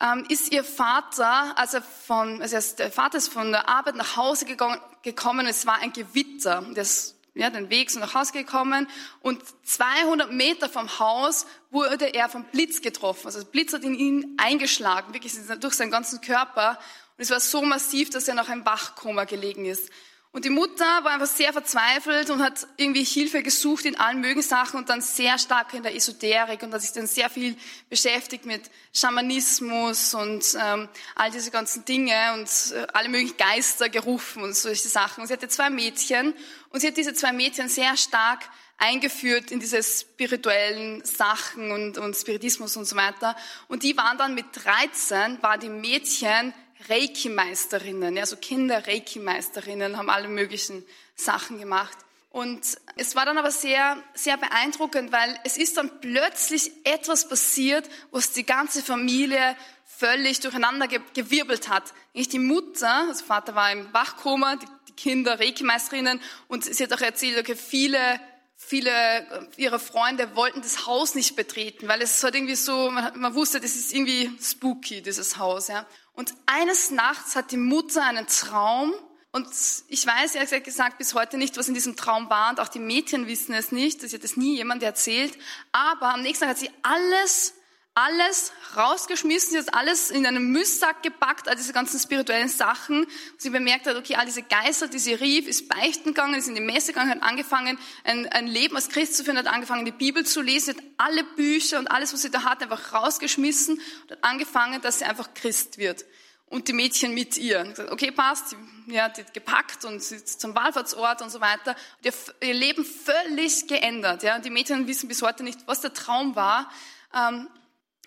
ähm, 0.00 0.24
ist 0.28 0.52
ihr 0.52 0.62
Vater, 0.62 1.58
also 1.58 1.80
von, 1.80 2.40
also 2.40 2.56
der 2.76 2.92
Vater 2.92 3.18
ist 3.18 3.32
von 3.32 3.50
der 3.50 3.68
Arbeit 3.68 3.96
nach 3.96 4.16
Hause 4.16 4.44
gekommen, 4.44 4.78
gekommen 5.02 5.48
es 5.48 5.66
war 5.66 5.80
ein 5.80 5.92
Gewitter. 5.92 6.64
Das 6.72 7.11
ja, 7.34 7.50
den 7.50 7.70
Weg 7.70 7.90
so 7.90 7.98
nach 7.98 8.14
Hause 8.14 8.32
gekommen 8.32 8.88
und 9.20 9.42
200 9.64 10.32
Meter 10.32 10.68
vom 10.68 10.98
Haus 10.98 11.46
wurde 11.70 12.14
er 12.14 12.28
vom 12.28 12.44
Blitz 12.44 12.82
getroffen. 12.82 13.26
Also 13.26 13.40
der 13.40 13.50
Blitz 13.50 13.72
hat 13.72 13.84
in 13.84 13.94
ihn 13.94 14.36
eingeschlagen, 14.36 15.14
wirklich 15.14 15.34
durch 15.60 15.74
seinen 15.74 15.90
ganzen 15.90 16.20
Körper 16.20 16.78
und 17.16 17.22
es 17.22 17.30
war 17.30 17.40
so 17.40 17.62
massiv, 17.62 18.10
dass 18.10 18.28
er 18.28 18.34
nach 18.34 18.48
einem 18.48 18.66
Wachkoma 18.66 19.24
gelegen 19.24 19.64
ist. 19.64 19.90
Und 20.34 20.46
die 20.46 20.50
Mutter 20.50 20.86
war 21.04 21.12
einfach 21.12 21.26
sehr 21.26 21.52
verzweifelt 21.52 22.30
und 22.30 22.42
hat 22.42 22.66
irgendwie 22.78 23.04
Hilfe 23.04 23.42
gesucht 23.42 23.84
in 23.84 23.98
allen 23.98 24.22
möglichen 24.22 24.48
Sachen 24.48 24.78
und 24.78 24.88
dann 24.88 25.02
sehr 25.02 25.38
stark 25.38 25.74
in 25.74 25.82
der 25.82 25.94
Esoterik 25.94 26.62
und 26.62 26.72
hat 26.72 26.80
sich 26.80 26.92
dann 26.92 27.06
sehr 27.06 27.28
viel 27.28 27.54
beschäftigt 27.90 28.46
mit 28.46 28.62
Schamanismus 28.94 30.14
und 30.14 30.56
ähm, 30.58 30.88
all 31.16 31.30
diese 31.30 31.50
ganzen 31.50 31.84
Dinge 31.84 32.32
und 32.32 32.48
äh, 32.74 32.86
alle 32.94 33.10
möglichen 33.10 33.36
Geister 33.36 33.90
gerufen 33.90 34.42
und 34.42 34.56
solche 34.56 34.88
Sachen. 34.88 35.20
Und 35.20 35.26
sie 35.26 35.34
hatte 35.34 35.48
zwei 35.48 35.68
Mädchen 35.68 36.32
und 36.70 36.80
sie 36.80 36.86
hat 36.86 36.96
diese 36.96 37.12
zwei 37.12 37.32
Mädchen 37.32 37.68
sehr 37.68 37.94
stark 37.98 38.40
eingeführt 38.78 39.50
in 39.50 39.60
diese 39.60 39.82
spirituellen 39.82 41.04
Sachen 41.04 41.70
und, 41.72 41.98
und 41.98 42.16
Spiritismus 42.16 42.78
und 42.78 42.86
so 42.86 42.96
weiter. 42.96 43.36
Und 43.68 43.82
die 43.82 43.98
waren 43.98 44.16
dann 44.16 44.34
mit 44.34 44.46
13, 44.54 45.42
waren 45.42 45.60
die 45.60 45.68
Mädchen 45.68 46.54
Reiki-Meisterinnen, 46.88 48.18
also 48.18 48.36
Kinder 48.36 48.86
Reiki-Meisterinnen, 48.86 49.96
haben 49.96 50.10
alle 50.10 50.28
möglichen 50.28 50.84
Sachen 51.14 51.58
gemacht. 51.58 51.96
Und 52.30 52.78
es 52.96 53.14
war 53.14 53.26
dann 53.26 53.36
aber 53.36 53.50
sehr, 53.50 54.02
sehr 54.14 54.38
beeindruckend, 54.38 55.12
weil 55.12 55.38
es 55.44 55.58
ist 55.58 55.76
dann 55.76 56.00
plötzlich 56.00 56.72
etwas 56.84 57.28
passiert, 57.28 57.88
was 58.10 58.32
die 58.32 58.46
ganze 58.46 58.82
Familie 58.82 59.54
völlig 59.84 60.40
durcheinander 60.40 60.88
gewirbelt 60.88 61.68
hat. 61.68 61.92
Nicht 62.14 62.32
die 62.32 62.38
Mutter, 62.38 63.06
also 63.08 63.24
Vater 63.24 63.54
war 63.54 63.70
im 63.70 63.92
Wachkoma, 63.92 64.56
die, 64.56 64.66
Kinder, 64.96 65.38
Reiki-Meisterinnen. 65.40 66.20
Und 66.48 66.64
sie 66.64 66.82
hat 66.82 66.92
auch 66.92 67.00
erzählt, 67.00 67.38
okay, 67.38 67.56
viele, 67.56 68.20
viele 68.56 69.50
ihrer 69.56 69.78
Freunde 69.78 70.34
wollten 70.36 70.62
das 70.62 70.86
Haus 70.86 71.14
nicht 71.14 71.36
betreten, 71.36 71.88
weil 71.88 72.00
es 72.02 72.22
halt 72.22 72.34
irgendwie 72.34 72.54
so, 72.54 72.90
man, 72.90 73.18
man 73.18 73.34
wusste, 73.34 73.60
das 73.60 73.74
ist 73.74 73.92
irgendwie 73.92 74.30
spooky, 74.40 75.02
dieses 75.02 75.36
Haus, 75.38 75.68
ja. 75.68 75.86
Und 76.14 76.34
eines 76.46 76.90
Nachts 76.90 77.36
hat 77.36 77.50
die 77.50 77.56
Mutter 77.56 78.04
einen 78.04 78.26
Traum, 78.26 78.92
und 79.34 79.48
ich 79.88 80.06
weiß 80.06 80.34
ehrlich 80.34 80.62
gesagt 80.62 80.98
bis 80.98 81.14
heute 81.14 81.38
nicht, 81.38 81.56
was 81.56 81.66
in 81.66 81.72
diesem 81.72 81.96
Traum 81.96 82.28
war. 82.28 82.50
Und 82.50 82.60
auch 82.60 82.68
die 82.68 82.78
Mädchen 82.78 83.26
wissen 83.26 83.54
es 83.54 83.72
nicht. 83.72 84.02
Das 84.02 84.12
hat 84.12 84.22
es 84.24 84.36
nie 84.36 84.56
jemand 84.56 84.82
erzählt. 84.82 85.38
Aber 85.72 86.12
am 86.12 86.20
nächsten 86.20 86.44
Tag 86.44 86.50
hat 86.50 86.58
sie 86.58 86.70
alles 86.82 87.54
alles 87.94 88.52
rausgeschmissen, 88.74 89.52
sie 89.52 89.58
hat 89.58 89.74
alles 89.74 90.10
in 90.10 90.26
einen 90.26 90.50
Müllsack 90.50 91.02
gepackt, 91.02 91.46
all 91.46 91.56
diese 91.56 91.74
ganzen 91.74 92.00
spirituellen 92.00 92.48
Sachen. 92.48 93.06
Sie 93.36 93.50
bemerkt 93.50 93.86
hat, 93.86 93.96
okay, 93.96 94.14
all 94.14 94.24
diese 94.24 94.42
Geister, 94.42 94.88
die 94.88 94.98
sie 94.98 95.12
rief, 95.12 95.46
ist 95.46 95.68
beichten 95.68 96.14
gegangen, 96.14 96.34
ist 96.34 96.48
in 96.48 96.54
die 96.54 96.62
Messe 96.62 96.92
gegangen, 96.92 97.10
hat 97.10 97.22
angefangen, 97.22 97.78
ein, 98.04 98.26
ein 98.28 98.46
Leben 98.46 98.76
als 98.76 98.88
Christ 98.88 99.16
zu 99.16 99.24
führen, 99.24 99.36
hat 99.36 99.46
angefangen, 99.46 99.84
die 99.84 99.92
Bibel 99.92 100.24
zu 100.24 100.40
lesen, 100.40 100.74
hat 100.74 100.82
alle 100.96 101.22
Bücher 101.22 101.78
und 101.78 101.88
alles, 101.88 102.14
was 102.14 102.22
sie 102.22 102.30
da 102.30 102.44
hat, 102.44 102.62
einfach 102.62 102.94
rausgeschmissen 102.94 103.74
und 103.74 104.10
hat 104.10 104.24
angefangen, 104.24 104.80
dass 104.80 105.00
sie 105.00 105.04
einfach 105.04 105.34
Christ 105.34 105.76
wird. 105.76 106.06
Und 106.46 106.68
die 106.68 106.74
Mädchen 106.74 107.14
mit 107.14 107.36
ihr. 107.38 107.74
Okay, 107.90 108.10
passt, 108.10 108.56
ja, 108.86 109.08
die 109.08 109.22
hat 109.22 109.32
gepackt 109.34 109.84
und 109.84 110.02
sie 110.02 110.16
ist 110.16 110.40
zum 110.40 110.54
Wallfahrtsort 110.54 111.22
und 111.22 111.30
so 111.30 111.40
weiter. 111.40 111.74
Und 111.98 112.06
ihr, 112.06 112.12
ihr 112.48 112.54
Leben 112.54 112.84
völlig 112.84 113.66
geändert. 113.68 114.22
Ja. 114.22 114.36
Und 114.36 114.44
die 114.44 114.50
Mädchen 114.50 114.86
wissen 114.86 115.08
bis 115.08 115.22
heute 115.22 115.44
nicht, 115.44 115.60
was 115.66 115.80
der 115.80 115.94
Traum 115.94 116.36
war. 116.36 116.70
Ähm, 117.14 117.48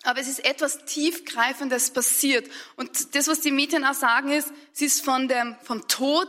aber 0.06 0.20
es 0.20 0.28
ist 0.28 0.44
etwas 0.44 0.84
Tiefgreifendes 0.84 1.90
passiert. 1.90 2.48
Und 2.76 3.14
das, 3.14 3.28
was 3.28 3.40
die 3.40 3.50
Mädchen 3.50 3.84
auch 3.84 3.94
sagen, 3.94 4.30
ist, 4.30 4.52
sie 4.72 4.86
ist 4.86 5.04
von 5.04 5.28
dem, 5.28 5.56
vom 5.62 5.86
Tod 5.88 6.28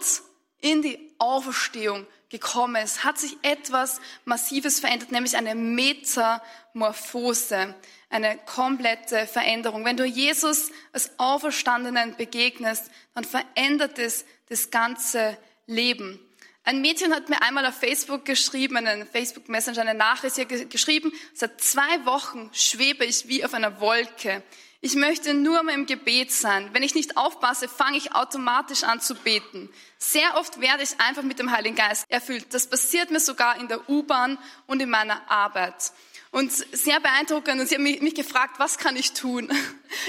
in 0.59 0.81
die 0.81 1.13
Auferstehung 1.19 2.07
gekommen. 2.29 2.81
Es 2.83 3.03
hat 3.03 3.17
sich 3.17 3.37
etwas 3.41 3.99
Massives 4.25 4.79
verändert, 4.79 5.11
nämlich 5.11 5.35
eine 5.37 5.55
Metamorphose, 5.55 7.75
eine 8.09 8.37
komplette 8.39 9.27
Veränderung. 9.27 9.85
Wenn 9.85 9.97
du 9.97 10.05
Jesus 10.05 10.71
als 10.91 11.11
Auferstandenen 11.17 12.15
begegnest, 12.17 12.91
dann 13.13 13.23
verändert 13.23 13.99
es 13.99 14.25
das 14.49 14.71
ganze 14.71 15.37
Leben. 15.65 16.19
Ein 16.67 16.81
Mädchen 16.81 17.15
hat 17.15 17.29
mir 17.29 17.41
einmal 17.41 17.65
auf 17.65 17.75
Facebook 17.75 18.25
geschrieben, 18.25 18.75
einen 18.75 19.07
Facebook 19.07 19.47
Messenger, 19.47 19.79
eine 19.79 19.93
Nachricht 19.93 20.35
hier 20.35 20.45
geschrieben, 20.45 21.13
seit 21.33 21.61
zwei 21.61 22.05
Wochen 22.05 22.49
schwebe 22.51 23.05
ich 23.05 23.29
wie 23.29 23.45
auf 23.45 23.53
einer 23.53 23.79
Wolke. 23.79 24.43
Ich 24.81 24.95
möchte 24.95 25.33
nur 25.33 25.63
mehr 25.63 25.75
im 25.75 25.85
Gebet 25.85 26.29
sein. 26.29 26.67
Wenn 26.73 26.83
ich 26.83 26.93
nicht 26.93 27.15
aufpasse, 27.15 27.69
fange 27.69 27.95
ich 27.95 28.13
automatisch 28.13 28.83
an 28.83 28.99
zu 28.99 29.15
beten. 29.15 29.69
Sehr 29.97 30.35
oft 30.35 30.59
werde 30.59 30.83
ich 30.83 30.99
einfach 30.99 31.23
mit 31.23 31.39
dem 31.39 31.51
Heiligen 31.51 31.77
Geist 31.77 32.03
erfüllt. 32.09 32.47
Das 32.53 32.67
passiert 32.67 33.11
mir 33.11 33.21
sogar 33.21 33.61
in 33.61 33.69
der 33.69 33.89
U-Bahn 33.89 34.37
und 34.65 34.81
in 34.81 34.89
meiner 34.89 35.31
Arbeit. 35.31 35.93
Und 36.37 36.51
sehr 36.51 36.99
beeindruckend. 36.99 37.59
Und 37.59 37.67
sie 37.67 37.73
haben 37.73 37.81
mich, 37.81 37.99
mich 37.99 38.13
gefragt, 38.13 38.59
was 38.59 38.77
kann 38.77 38.95
ich 38.95 39.13
tun? 39.13 39.51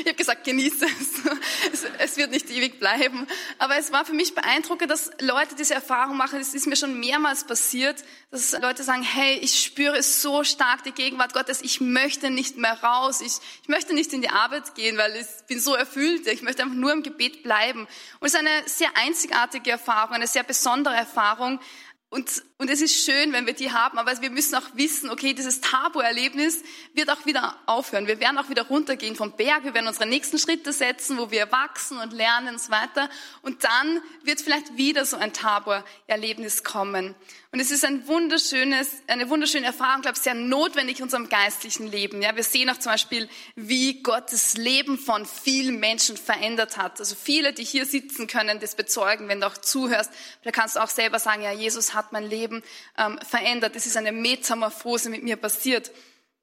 Ich 0.01 0.07
habe 0.07 0.14
gesagt, 0.14 0.45
genieße 0.45 0.85
es. 0.85 1.83
es. 1.85 1.87
es. 1.99 2.17
wird 2.17 2.33
nicht 2.33 2.51
ewig 2.51 2.81
bleiben. 2.81 3.27
Aber 3.59 3.79
es 3.79 3.93
war 3.93 4.05
für 4.05 4.12
mich 4.12 4.35
beeindruckend, 4.35 4.91
dass 4.91 5.11
Leute 5.21 5.55
diese 5.55 5.73
Erfahrung 5.73 6.17
machen. 6.17 6.41
Es 6.41 6.53
ist 6.53 6.67
mir 6.67 6.75
schon 6.77 6.99
mehrmals 6.99 7.45
passiert, 7.45 8.03
dass 8.33 8.53
Leute 8.61 8.83
sagen, 8.83 9.03
hey, 9.03 9.38
ich 9.38 9.62
spüre 9.62 10.03
so 10.03 10.43
stark 10.43 10.83
die 10.83 10.93
Gegenwart 10.93 11.33
Gottes. 11.33 11.62
Ich 11.62 11.81
möchte 11.81 12.31
nicht 12.31 12.59
mehr 12.59 12.83
raus. 12.83 13.21
Ich, 13.21 13.35
ich 13.62 13.69
möchte 13.69 13.95
nicht 13.95 14.12
in 14.12 14.21
die 14.21 14.31
Arbeit 14.31 14.75
gehen, 14.75 14.99
weil 14.99 15.14
ich 15.17 15.47
bin 15.47 15.61
so 15.61 15.75
erfüllt. 15.75 16.27
Ich 16.27 16.43
möchte 16.43 16.62
einfach 16.62 16.77
nur 16.77 16.93
im 16.93 17.03
Gebet 17.05 17.45
bleiben. 17.45 17.87
Und 18.19 18.27
es 18.27 18.35
ist 18.35 18.41
eine 18.41 18.51
sehr 18.67 18.91
einzigartige 18.97 19.71
Erfahrung, 19.71 20.17
eine 20.17 20.27
sehr 20.27 20.43
besondere 20.43 20.97
Erfahrung. 20.97 21.61
Und, 22.11 22.42
und 22.57 22.71
es 22.71 22.81
ist 22.81 23.05
schön, 23.05 23.35
wenn 23.35 23.47
wir 23.47 23.53
die 23.53 23.71
haben, 23.71 23.99
aber 23.99 24.23
wir 24.23 24.31
müssen 24.31 24.55
auch 24.55 24.64
wissen, 24.73 25.11
okay, 25.11 25.35
dieses 25.35 25.61
Tabu-Erlebnis 25.61 26.62
wird 26.94 27.11
auch 27.11 27.27
wieder 27.27 27.55
aufhören. 27.66 28.07
Wir 28.07 28.18
werden 28.18 28.38
auch 28.38 28.49
wieder 28.49 28.62
runtergehen 28.62 29.14
vom 29.14 29.33
Berg, 29.33 29.64
wir 29.64 29.75
werden 29.75 29.88
unsere 29.88 30.07
nächsten 30.07 30.38
Schritte 30.38 30.73
setzen, 30.73 31.18
wo 31.18 31.31
wir 31.31 31.53
wachsen 31.53 31.99
und 31.99 32.14
lernen 32.14 32.55
und 32.55 32.62
so 32.62 32.71
weiter. 32.71 33.11
Und 33.42 33.62
dann 33.64 34.01
wird 34.23 34.40
vielleicht 34.40 34.79
wieder 34.79 35.05
so 35.05 35.18
ein 35.18 35.35
Tabu-Erlebnis 35.35 36.64
kommen. 36.64 37.14
Und 37.51 37.61
es 37.61 37.71
ist 37.71 37.83
ein 37.83 38.07
wunderschönes, 38.07 38.90
eine 39.07 39.31
wunderschöne 39.31 39.64
Erfahrung, 39.64 40.03
glaube 40.03 40.18
ich, 40.18 40.23
sehr 40.23 40.35
notwendig 40.35 40.99
in 40.99 41.05
unserem 41.05 41.31
geistlichen 41.31 41.90
Leben. 41.90 42.21
Ja, 42.21 42.37
wir 42.37 42.42
sehen 42.42 42.68
auch 42.68 42.77
zum 42.77 42.92
Beispiel, 42.92 43.27
wie 43.55 44.03
Gott 44.03 44.33
das 44.33 44.59
Leben 44.59 44.99
von 44.99 45.25
vielen 45.25 45.81
Menschen 45.81 46.18
verändert 46.18 46.77
hat. 46.77 47.01
Also 47.01 47.14
viele, 47.14 47.55
die 47.55 47.64
hier 47.64 47.87
sitzen, 47.87 48.27
können 48.27 48.61
das 48.61 48.75
bezeugen, 48.75 49.29
wenn 49.29 49.40
du 49.40 49.47
auch 49.47 49.57
zuhörst. 49.57 50.11
Da 50.44 50.51
kannst 50.51 50.77
du 50.77 50.81
auch 50.81 50.90
selber 50.90 51.18
sagen, 51.18 51.40
ja, 51.40 51.53
Jesus 51.53 51.94
hat 51.99 52.13
mein 52.13 52.25
Leben 52.25 52.63
ähm, 52.97 53.19
verändert. 53.29 53.77
Es 53.77 53.87
ist 53.87 53.97
eine 53.97 54.13
Metamorphose 54.13 55.11
mit 55.11 55.23
mir 55.23 55.37
passiert. 55.37 55.91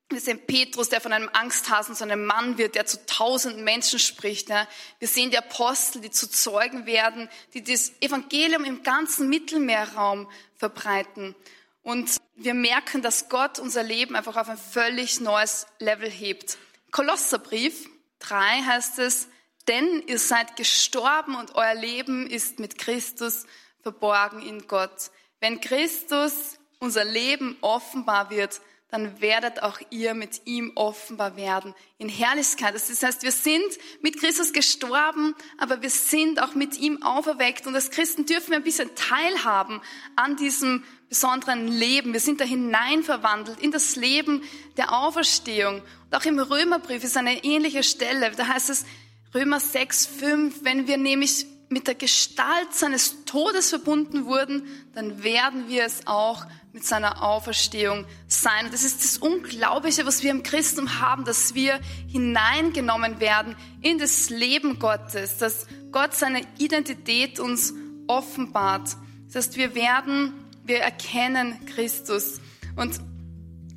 Wir 0.09 0.21
sehen 0.21 0.45
Petrus, 0.45 0.89
der 0.89 1.01
von 1.01 1.13
einem 1.13 1.29
Angsthasen 1.33 1.95
zu 1.95 2.03
einem 2.03 2.25
Mann 2.25 2.59
wird, 2.59 2.75
der 2.75 2.85
zu 2.85 3.03
tausenden 3.07 3.63
Menschen 3.63 3.97
spricht. 3.97 4.49
Wir 4.49 5.07
sehen 5.07 5.31
die 5.31 5.37
Apostel, 5.37 5.99
die 5.99 6.11
zu 6.11 6.29
Zeugen 6.29 6.85
werden, 6.85 7.27
die 7.55 7.63
das 7.63 7.91
Evangelium 8.01 8.65
im 8.65 8.83
ganzen 8.83 9.29
Mittelmeerraum 9.29 10.29
verbreiten. 10.57 11.33
Und 11.81 12.17
wir 12.35 12.53
merken, 12.53 13.01
dass 13.01 13.29
Gott 13.29 13.57
unser 13.57 13.81
Leben 13.81 14.15
einfach 14.15 14.35
auf 14.35 14.47
ein 14.47 14.59
völlig 14.59 15.21
neues 15.21 15.65
Level 15.79 16.09
hebt. 16.09 16.59
Kolosserbrief 16.91 17.89
3 18.19 18.61
heißt 18.61 18.99
es, 18.99 19.27
denn 19.67 20.03
ihr 20.05 20.19
seid 20.19 20.55
gestorben 20.55 21.35
und 21.35 21.55
euer 21.55 21.73
Leben 21.73 22.27
ist 22.27 22.59
mit 22.59 22.77
Christus 22.77 23.45
verborgen 23.81 24.41
in 24.41 24.67
Gott. 24.67 25.11
Wenn 25.39 25.61
Christus 25.61 26.57
unser 26.79 27.05
Leben 27.05 27.57
offenbar 27.61 28.29
wird, 28.29 28.61
dann 28.91 29.19
werdet 29.19 29.61
auch 29.61 29.79
ihr 29.89 30.13
mit 30.13 30.43
ihm 30.45 30.71
offenbar 30.75 31.35
werden 31.35 31.73
in 31.97 32.07
Herrlichkeit. 32.07 32.75
Das 32.75 33.03
heißt, 33.03 33.23
wir 33.23 33.31
sind 33.31 33.65
mit 34.01 34.19
Christus 34.19 34.53
gestorben, 34.53 35.35
aber 35.57 35.81
wir 35.81 35.89
sind 35.89 36.41
auch 36.41 36.55
mit 36.55 36.77
ihm 36.77 37.03
auferweckt. 37.03 37.67
Und 37.67 37.75
als 37.75 37.89
Christen 37.89 38.25
dürfen 38.25 38.51
wir 38.51 38.57
ein 38.57 38.63
bisschen 38.63 38.91
teilhaben 38.95 39.81
an 40.15 40.37
diesem 40.37 40.83
besonderen 41.09 41.67
Leben. 41.67 42.13
Wir 42.13 42.19
sind 42.19 42.39
da 42.39 42.45
hinein 42.45 43.03
verwandelt 43.03 43.59
in 43.59 43.71
das 43.71 43.95
Leben 43.95 44.43
der 44.77 44.93
Auferstehung. 44.93 45.81
Und 45.81 46.15
auch 46.15 46.25
im 46.25 46.39
Römerbrief 46.39 47.03
ist 47.03 47.17
eine 47.17 47.43
ähnliche 47.43 47.83
Stelle. 47.83 48.31
Da 48.31 48.47
heißt 48.47 48.69
es 48.69 48.85
Römer 49.33 49.59
6, 49.59 50.05
5, 50.05 50.63
wenn 50.63 50.87
wir 50.87 50.97
nämlich 50.97 51.47
mit 51.75 51.87
der 51.87 51.95
Gestalt 51.95 52.73
seines 52.73 53.25
Todes 53.25 53.69
verbunden 53.69 54.23
wurden, 54.23 54.63
dann 54.93 55.23
werden 55.23 55.67
wir 55.67 55.83
es 55.83 56.07
auch 56.07 56.45
mit 56.71 56.85
seiner 56.85 57.21
Auferstehung 57.21 58.05
sein. 58.29 58.67
Und 58.67 58.73
das 58.73 58.85
ist 58.85 59.03
das 59.03 59.17
Unglaubliche, 59.17 60.05
was 60.05 60.23
wir 60.23 60.31
im 60.31 60.41
Christentum 60.41 61.01
haben, 61.01 61.25
dass 61.25 61.53
wir 61.53 61.81
hineingenommen 62.07 63.19
werden 63.19 63.57
in 63.81 63.97
das 63.97 64.29
Leben 64.29 64.79
Gottes, 64.79 65.37
dass 65.37 65.67
Gott 65.91 66.13
seine 66.13 66.43
Identität 66.59 67.41
uns 67.41 67.73
offenbart. 68.07 68.95
Das 69.27 69.35
heißt, 69.35 69.57
wir 69.57 69.75
werden, 69.75 70.31
wir 70.63 70.79
erkennen 70.79 71.65
Christus. 71.65 72.39
Und 72.77 73.01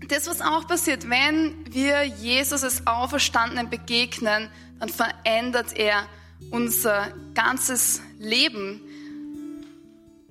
das, 0.06 0.28
was 0.28 0.40
auch 0.40 0.68
passiert, 0.68 1.10
wenn 1.10 1.64
wir 1.68 2.04
Jesus 2.04 2.62
als 2.62 2.86
Auferstandenen 2.86 3.68
begegnen, 3.68 4.50
dann 4.78 4.88
verändert 4.88 5.76
er 5.76 6.06
unser 6.50 7.12
ganzes 7.34 8.00
Leben. 8.18 8.80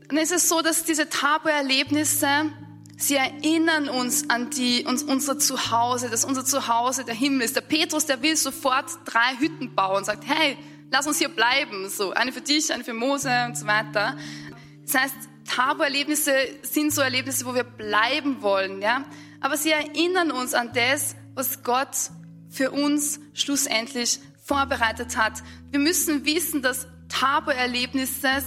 Und 0.10 0.18
es 0.18 0.32
ist 0.32 0.48
so, 0.48 0.62
dass 0.62 0.84
diese 0.84 1.10
Tabu-Erlebnisse, 1.10 2.28
sie 2.98 3.16
erinnern 3.16 3.90
uns 3.90 4.30
an 4.30 4.50
die, 4.50 4.86
uns, 4.86 5.04
unser 5.04 5.38
Zuhause, 5.38 6.10
dass 6.10 6.24
unser 6.24 6.46
Zuhause 6.46 7.04
der 7.04 7.16
Himmel 7.16 7.42
ist. 7.42 7.56
Der 7.56 7.62
Petrus, 7.62 8.06
der 8.06 8.22
will 8.22 8.38
sofort 8.38 8.86
drei 9.06 9.38
Hütten 9.40 9.76
bauen 9.76 9.98
und 9.98 10.06
sagt, 10.06 10.24
hey, 10.26 10.58
lass 10.92 11.08
uns 11.08 11.18
hier 11.18 11.30
bleiben. 11.30 11.90
So, 11.90 12.12
eine 12.14 12.32
für 12.32 12.42
dich, 12.42 12.74
eine 12.74 12.84
für 12.84 12.94
Mose 12.94 13.30
und 13.48 13.58
so 13.58 13.68
weiter. 13.68 14.18
Das 14.84 14.96
heißt, 14.96 15.16
Tabu-Erlebnisse 15.46 16.34
sind 16.62 16.94
so 16.94 17.02
Erlebnisse, 17.02 17.46
wo 17.46 17.54
wir 17.54 17.64
bleiben 17.64 18.42
wollen, 18.42 18.82
ja. 18.82 19.06
Aber 19.40 19.58
sie 19.58 19.72
erinnern 19.72 20.32
uns 20.32 20.54
an 20.54 20.72
das, 20.74 21.16
was 21.36 21.64
Gott 21.64 21.96
für 22.50 22.72
uns 22.72 23.20
schlussendlich 23.34 24.20
vorbereitet 24.48 25.18
hat. 25.18 25.44
Wir 25.72 25.80
müssen 25.80 26.26
wissen, 26.26 26.62
dass 26.62 26.88
Tabu-Erlebnisse 27.10 28.44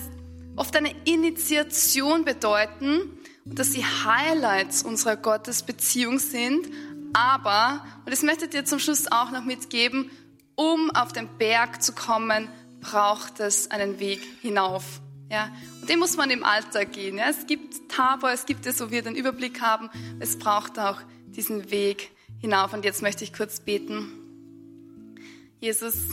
oft 0.57 0.75
eine 0.77 0.95
Initiation 1.05 2.25
bedeuten 2.25 3.03
und 3.45 3.59
dass 3.59 3.73
sie 3.73 3.85
Highlights 3.85 4.83
unserer 4.83 5.17
Gottesbeziehung 5.17 6.19
sind. 6.19 6.69
Aber, 7.13 7.85
und 8.05 8.13
das 8.13 8.23
möchte 8.23 8.47
ich 8.47 8.51
dir 8.51 8.65
zum 8.65 8.79
Schluss 8.79 9.11
auch 9.13 9.31
noch 9.31 9.45
mitgeben, 9.45 10.11
um 10.55 10.91
auf 10.91 11.13
den 11.13 11.29
Berg 11.39 11.83
zu 11.83 11.93
kommen, 11.93 12.49
braucht 12.81 13.41
es 13.41 13.71
einen 13.71 13.99
Weg 13.99 14.21
hinauf. 14.41 14.85
Ja, 15.31 15.51
und 15.81 15.89
den 15.89 15.99
muss 15.99 16.17
man 16.17 16.31
im 16.31 16.45
Alltag 16.45 16.93
gehen. 16.93 17.19
Ja. 17.19 17.29
Es 17.29 17.47
gibt 17.47 17.89
Tabor, 17.89 18.31
es 18.31 18.47
gibt 18.47 18.67
es, 18.67 18.81
wo 18.81 18.91
wir 18.91 19.03
den 19.03 19.15
Überblick 19.15 19.61
haben. 19.61 19.91
Es 20.19 20.39
braucht 20.39 20.79
auch 20.79 21.01
diesen 21.27 21.71
Weg 21.71 22.11
hinauf. 22.41 22.73
Und 22.73 22.85
jetzt 22.85 23.03
möchte 23.03 23.23
ich 23.23 23.33
kurz 23.33 23.61
beten. 23.61 24.20
Jesus, 25.61 26.09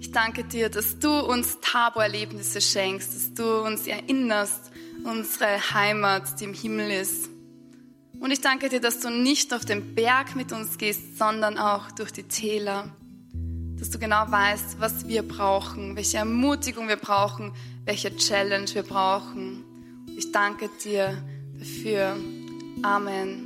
Ich 0.00 0.10
danke 0.10 0.42
dir, 0.42 0.68
dass 0.68 0.98
du 0.98 1.20
uns 1.20 1.58
Tabor-Erlebnisse 1.60 2.60
schenkst, 2.60 3.14
dass 3.14 3.34
du 3.34 3.62
uns 3.64 3.86
erinnerst, 3.86 4.72
unsere 5.04 5.72
Heimat, 5.72 6.40
die 6.40 6.44
im 6.44 6.54
Himmel 6.54 6.90
ist. 6.90 7.28
Und 8.18 8.32
ich 8.32 8.40
danke 8.40 8.68
dir, 8.68 8.80
dass 8.80 9.00
du 9.00 9.10
nicht 9.10 9.54
auf 9.54 9.64
den 9.64 9.94
Berg 9.94 10.34
mit 10.34 10.52
uns 10.52 10.78
gehst, 10.78 11.16
sondern 11.16 11.58
auch 11.58 11.92
durch 11.92 12.12
die 12.12 12.24
Täler. 12.24 12.90
Dass 13.78 13.90
du 13.90 13.98
genau 13.98 14.24
weißt, 14.28 14.80
was 14.80 15.06
wir 15.06 15.22
brauchen, 15.22 15.94
welche 15.96 16.18
Ermutigung 16.18 16.88
wir 16.88 16.96
brauchen, 16.96 17.52
welche 17.84 18.16
Challenge 18.16 18.68
wir 18.74 18.82
brauchen. 18.82 19.64
Ich 20.16 20.32
danke 20.32 20.70
dir 20.82 21.16
dafür. 21.58 22.16
Amen. 22.82 23.45